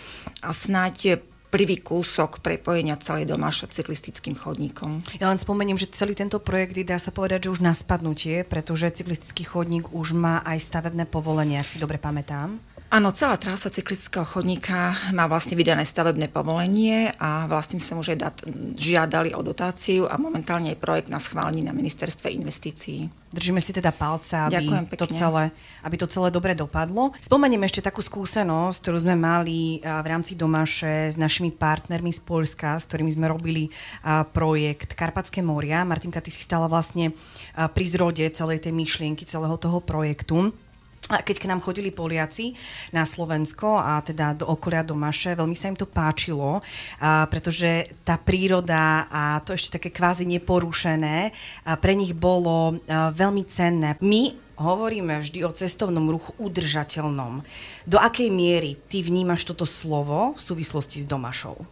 a 0.47 0.55
snáď 0.55 1.19
prvý 1.53 1.77
kúsok 1.77 2.41
prepojenia 2.41 2.97
celej 2.97 3.29
domáša 3.29 3.69
cyklistickým 3.69 4.33
chodníkom. 4.33 5.05
Ja 5.21 5.29
len 5.29 5.37
spomeniem, 5.37 5.77
že 5.77 5.93
celý 5.93 6.17
tento 6.17 6.41
projekt 6.41 6.73
dá 6.81 6.97
sa 6.97 7.13
povedať, 7.13 7.45
že 7.45 7.53
už 7.53 7.61
na 7.61 7.77
spadnutie, 7.77 8.41
pretože 8.41 8.89
cyklistický 8.89 9.45
chodník 9.45 9.93
už 9.93 10.17
má 10.17 10.41
aj 10.41 10.57
stavebné 10.65 11.05
povolenie, 11.05 11.61
ak 11.61 11.69
si 11.69 11.77
dobre 11.77 12.01
pamätám. 12.01 12.57
Áno, 12.93 13.09
celá 13.09 13.41
trasa 13.41 13.73
cyklistického 13.73 14.21
chodníka 14.21 14.93
má 15.17 15.25
vlastne 15.25 15.57
vydané 15.57 15.81
stavebné 15.81 16.29
povolenie 16.29 17.09
a 17.17 17.49
vlastne 17.49 17.81
sa 17.81 17.97
už 17.97 18.13
aj 18.13 18.45
žiadali 18.77 19.33
o 19.33 19.41
dotáciu 19.41 20.05
a 20.05 20.13
momentálne 20.21 20.69
je 20.69 20.77
projekt 20.77 21.09
na 21.09 21.17
schválení 21.17 21.65
na 21.65 21.73
ministerstve 21.73 22.29
investícií. 22.29 23.09
Držíme 23.33 23.57
si 23.57 23.73
teda 23.73 23.89
palce, 23.89 24.37
aby 24.37 24.93
to, 24.93 25.09
celé, 25.09 25.49
aby 25.81 25.95
to 25.97 26.05
celé 26.05 26.29
dobre 26.29 26.53
dopadlo. 26.53 27.17
Spomeniem 27.17 27.65
ešte 27.65 27.81
takú 27.81 28.05
skúsenosť, 28.05 28.85
ktorú 28.85 29.01
sme 29.01 29.17
mali 29.17 29.81
v 29.81 30.05
rámci 30.05 30.37
Domaše 30.37 31.09
s 31.09 31.17
našimi 31.17 31.49
partnermi 31.49 32.13
z 32.13 32.21
Polska, 32.21 32.77
s 32.77 32.85
ktorými 32.85 33.09
sme 33.09 33.25
robili 33.25 33.73
projekt 34.37 34.93
Karpatské 34.93 35.41
moria. 35.41 35.81
Martinka, 35.81 36.21
ty 36.21 36.29
si 36.29 36.45
stala 36.45 36.69
vlastne 36.69 37.09
pri 37.57 37.85
zrode 37.89 38.21
celej 38.29 38.69
tej 38.69 38.73
myšlienky, 38.77 39.25
celého 39.25 39.57
toho 39.57 39.81
projektu. 39.81 40.53
A 41.11 41.19
keď 41.19 41.35
k 41.43 41.49
nám 41.51 41.59
chodili 41.59 41.91
Poliaci 41.91 42.55
na 42.95 43.03
Slovensko 43.03 43.75
a 43.75 43.99
teda 43.99 44.39
do 44.39 44.47
okolia 44.47 44.87
Domaše, 44.87 45.35
veľmi 45.35 45.51
sa 45.51 45.67
im 45.67 45.75
to 45.75 45.83
páčilo, 45.83 46.63
a 47.03 47.27
pretože 47.27 47.91
tá 48.07 48.15
príroda 48.15 49.11
a 49.11 49.43
to 49.43 49.51
ešte 49.51 49.77
také 49.77 49.91
kvázi 49.91 50.23
neporušené 50.23 51.35
a 51.67 51.75
pre 51.75 51.91
nich 51.99 52.15
bolo 52.15 52.79
veľmi 52.87 53.43
cenné. 53.51 53.99
My 53.99 54.31
hovoríme 54.55 55.19
vždy 55.19 55.43
o 55.43 55.51
cestovnom 55.51 56.07
ruchu 56.07 56.31
udržateľnom. 56.39 57.43
Do 57.83 57.97
akej 57.99 58.31
miery 58.31 58.79
ty 58.87 59.03
vnímaš 59.03 59.43
toto 59.43 59.67
slovo 59.67 60.39
v 60.39 60.41
súvislosti 60.41 61.03
s 61.03 61.09
Domašou? 61.09 61.67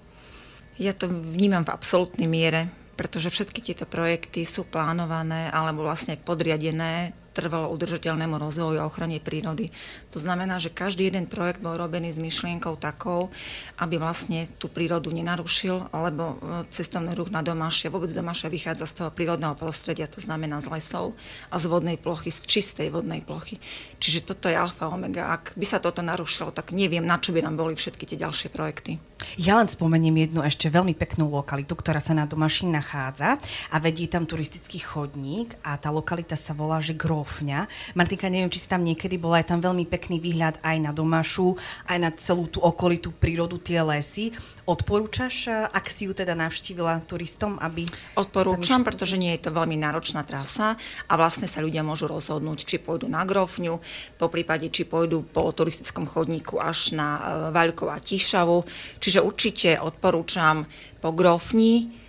Ja 0.75 0.91
to 0.91 1.07
vnímam 1.07 1.63
v 1.63 1.71
absolútnej 1.71 2.27
miere, 2.27 2.67
pretože 2.99 3.31
všetky 3.31 3.63
tieto 3.63 3.87
projekty 3.87 4.43
sú 4.43 4.67
plánované 4.67 5.47
alebo 5.55 5.87
vlastne 5.87 6.19
podriadené 6.19 7.15
trvalo 7.31 7.71
udržateľnému 7.71 8.35
rozvoju 8.35 8.83
a 8.83 8.87
ochrane 8.87 9.23
prírody. 9.23 9.71
To 10.11 10.19
znamená, 10.19 10.59
že 10.59 10.71
každý 10.71 11.07
jeden 11.07 11.25
projekt 11.27 11.63
bol 11.63 11.79
robený 11.79 12.11
s 12.11 12.19
myšlienkou 12.19 12.75
takou, 12.75 13.31
aby 13.79 13.95
vlastne 13.95 14.51
tú 14.59 14.67
prírodu 14.67 15.07
nenarušil, 15.09 15.95
alebo 15.95 16.35
e, 16.35 16.67
cestovný 16.67 17.15
ruch 17.15 17.31
na 17.31 17.39
Domašia, 17.39 17.87
vôbec 17.87 18.11
Domašia 18.11 18.51
vychádza 18.51 18.85
z 18.87 18.93
toho 19.03 19.09
prírodného 19.15 19.55
prostredia, 19.55 20.11
to 20.11 20.19
znamená 20.19 20.59
z 20.59 20.67
lesov 20.75 21.15
a 21.47 21.55
z 21.55 21.65
vodnej 21.71 21.95
plochy, 21.95 22.27
z 22.27 22.43
čistej 22.43 22.91
vodnej 22.91 23.23
plochy. 23.23 23.57
Čiže 24.03 24.27
toto 24.27 24.51
je 24.51 24.59
alfa 24.59 24.91
omega. 24.91 25.31
Ak 25.31 25.55
by 25.55 25.65
sa 25.65 25.79
toto 25.79 26.03
narušilo, 26.03 26.51
tak 26.51 26.75
neviem, 26.75 27.07
na 27.07 27.15
čo 27.15 27.31
by 27.31 27.47
nám 27.47 27.55
boli 27.55 27.79
všetky 27.79 28.03
tie 28.03 28.19
ďalšie 28.19 28.51
projekty. 28.51 28.99
Ja 29.37 29.55
len 29.55 29.69
spomeniem 29.69 30.27
jednu 30.27 30.41
ešte 30.41 30.67
veľmi 30.67 30.97
peknú 30.97 31.29
lokalitu, 31.29 31.77
ktorá 31.77 32.01
sa 32.01 32.11
na 32.17 32.25
Domaši 32.25 32.67
nachádza 32.67 33.37
a 33.69 33.75
vedie 33.77 34.09
tam 34.09 34.25
turistický 34.25 34.81
chodník 34.81 35.55
a 35.61 35.77
tá 35.77 35.93
lokalita 35.93 36.33
sa 36.33 36.57
volá, 36.57 36.81
že 36.81 36.97
Gro 36.97 37.20
Rofňa. 37.21 37.69
Martinka, 37.93 38.33
neviem, 38.33 38.49
či 38.49 38.65
si 38.65 38.67
tam 38.67 38.81
niekedy 38.81 39.21
bola, 39.21 39.37
je 39.37 39.53
tam 39.53 39.61
veľmi 39.61 39.85
pekný 39.85 40.17
výhľad 40.17 40.57
aj 40.65 40.77
na 40.81 40.89
Domašu, 40.89 41.53
aj 41.85 41.97
na 42.01 42.09
celú 42.17 42.49
tú 42.49 42.57
okolitú 42.65 43.13
prírodu, 43.13 43.61
tie 43.61 43.77
lesy. 43.85 44.33
Odporúčaš, 44.65 45.45
eh, 45.45 45.69
ak 45.69 45.85
si 45.93 46.09
ju 46.09 46.17
teda 46.17 46.33
navštívila 46.33 47.05
turistom, 47.05 47.61
aby... 47.61 47.85
Odporúčam, 48.17 48.81
pretože 48.81 49.21
nie 49.21 49.37
je 49.37 49.45
to 49.45 49.51
veľmi 49.53 49.77
náročná 49.77 50.25
trasa 50.25 50.73
a 51.05 51.13
vlastne 51.13 51.45
sa 51.45 51.61
ľudia 51.61 51.85
môžu 51.85 52.09
rozhodnúť, 52.09 52.65
či 52.65 52.81
pôjdu 52.81 53.05
na 53.05 53.21
Grofňu, 53.21 53.77
po 54.17 54.27
prípade, 54.33 54.73
či 54.73 54.89
pôjdu 54.89 55.21
po 55.21 55.45
turistickom 55.53 56.09
chodníku 56.09 56.57
až 56.57 56.97
na 56.97 57.07
eh, 57.15 57.21
Vaľkov 57.53 57.93
a 57.93 58.01
Tíšavu. 58.01 58.65
Čiže 58.97 59.21
určite 59.21 59.77
odporúčam 59.77 60.65
po 60.97 61.13
Grofni, 61.13 62.01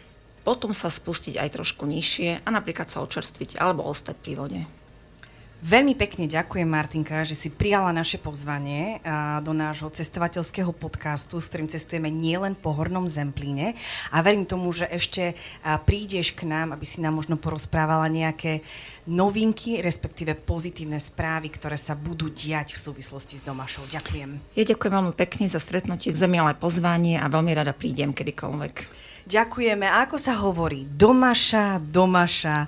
potom 0.42 0.74
sa 0.74 0.90
spustiť 0.90 1.38
aj 1.38 1.54
trošku 1.54 1.86
nižšie 1.86 2.42
a 2.42 2.48
napríklad 2.50 2.90
sa 2.90 2.98
očerstviť 3.06 3.62
alebo 3.62 3.86
ostať 3.86 4.16
pri 4.18 4.34
vode. 4.34 4.62
Veľmi 5.62 5.94
pekne 5.94 6.26
ďakujem, 6.26 6.66
Martinka, 6.66 7.22
že 7.22 7.38
si 7.38 7.46
prijala 7.46 7.94
naše 7.94 8.18
pozvanie 8.18 8.98
do 9.46 9.54
nášho 9.54 9.94
cestovateľského 9.94 10.74
podcastu, 10.74 11.38
s 11.38 11.46
ktorým 11.46 11.70
cestujeme 11.70 12.10
nielen 12.10 12.58
po 12.58 12.74
Hornom 12.74 13.06
Zemplíne. 13.06 13.78
A 14.10 14.26
verím 14.26 14.42
tomu, 14.42 14.74
že 14.74 14.90
ešte 14.90 15.38
prídeš 15.86 16.34
k 16.34 16.50
nám, 16.50 16.74
aby 16.74 16.82
si 16.82 16.98
nám 16.98 17.14
možno 17.14 17.38
porozprávala 17.38 18.10
nejaké 18.10 18.66
novinky, 19.06 19.78
respektíve 19.78 20.34
pozitívne 20.34 20.98
správy, 20.98 21.54
ktoré 21.54 21.78
sa 21.78 21.94
budú 21.94 22.26
diať 22.26 22.74
v 22.74 22.82
súvislosti 22.82 23.38
s 23.38 23.46
Domašou. 23.46 23.86
Ďakujem. 23.86 24.58
Ja 24.58 24.66
ďakujem 24.66 24.92
veľmi 24.98 25.14
pekne 25.14 25.46
za 25.46 25.62
stretnutie, 25.62 26.10
za 26.10 26.26
milé 26.26 26.58
pozvanie 26.58 27.22
a 27.22 27.30
veľmi 27.30 27.54
rada 27.54 27.70
prídem 27.70 28.10
kedykoľvek. 28.10 28.74
Ďakujeme. 29.22 29.86
A 29.86 30.06
ako 30.06 30.16
sa 30.18 30.34
hovorí? 30.42 30.82
Domaša, 30.90 31.78
domaša, 31.78 32.66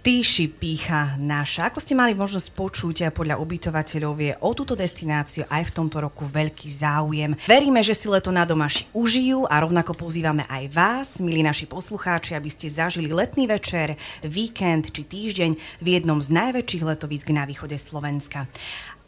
týši 0.00 0.48
pícha 0.48 1.20
naša. 1.20 1.68
Ako 1.68 1.76
ste 1.76 1.92
mali 1.92 2.16
možnosť 2.16 2.48
počuť 2.56 2.96
a 3.04 3.12
podľa 3.12 3.36
ubytovateľov 3.36 4.16
je 4.16 4.32
o 4.40 4.50
túto 4.56 4.72
destináciu 4.72 5.44
aj 5.52 5.68
v 5.68 5.74
tomto 5.76 6.00
roku 6.00 6.24
veľký 6.24 6.72
záujem. 6.72 7.36
Veríme, 7.44 7.84
že 7.84 7.92
si 7.92 8.08
leto 8.08 8.32
na 8.32 8.48
Domaši 8.48 8.88
užijú 8.96 9.44
a 9.44 9.60
rovnako 9.60 9.92
pozývame 9.92 10.48
aj 10.48 10.64
vás, 10.72 11.08
milí 11.20 11.44
naši 11.44 11.68
poslucháči, 11.68 12.32
aby 12.32 12.48
ste 12.48 12.72
zažili 12.72 13.12
letný 13.12 13.44
večer, 13.44 14.00
víkend 14.24 14.88
či 14.88 15.04
týždeň 15.04 15.50
v 15.84 15.86
jednom 16.00 16.16
z 16.24 16.32
najväčších 16.32 16.84
letovisk 16.96 17.28
na 17.28 17.44
východe 17.44 17.76
Slovenska 17.76 18.48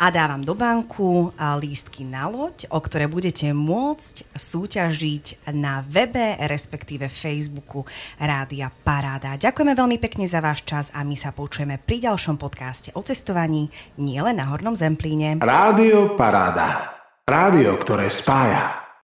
a 0.02 0.10
dávam 0.10 0.42
do 0.42 0.58
banku 0.58 1.30
lístky 1.62 2.02
na 2.02 2.26
loď, 2.26 2.66
o 2.74 2.82
ktoré 2.82 3.06
budete 3.06 3.54
môcť 3.54 4.34
súťažiť 4.34 5.54
na 5.54 5.86
webe, 5.86 6.42
respektíve 6.42 7.06
Facebooku 7.06 7.86
Rádia 8.18 8.66
Paráda. 8.82 9.38
Ďakujeme 9.38 9.78
veľmi 9.78 10.02
pekne 10.02 10.26
za 10.26 10.42
váš 10.42 10.66
čas 10.66 10.90
a 10.90 11.06
my 11.06 11.14
sa 11.14 11.30
počujeme 11.30 11.78
pri 11.78 12.10
ďalšom 12.10 12.34
podcaste 12.34 12.90
o 12.98 13.00
cestovaní 13.06 13.70
nielen 13.94 14.42
na 14.42 14.50
Hornom 14.50 14.74
Zemplíne. 14.74 15.38
Rádio 15.38 16.18
Paráda. 16.18 16.98
Rádio, 17.22 17.78
ktoré 17.78 18.10
spája. 18.10 18.82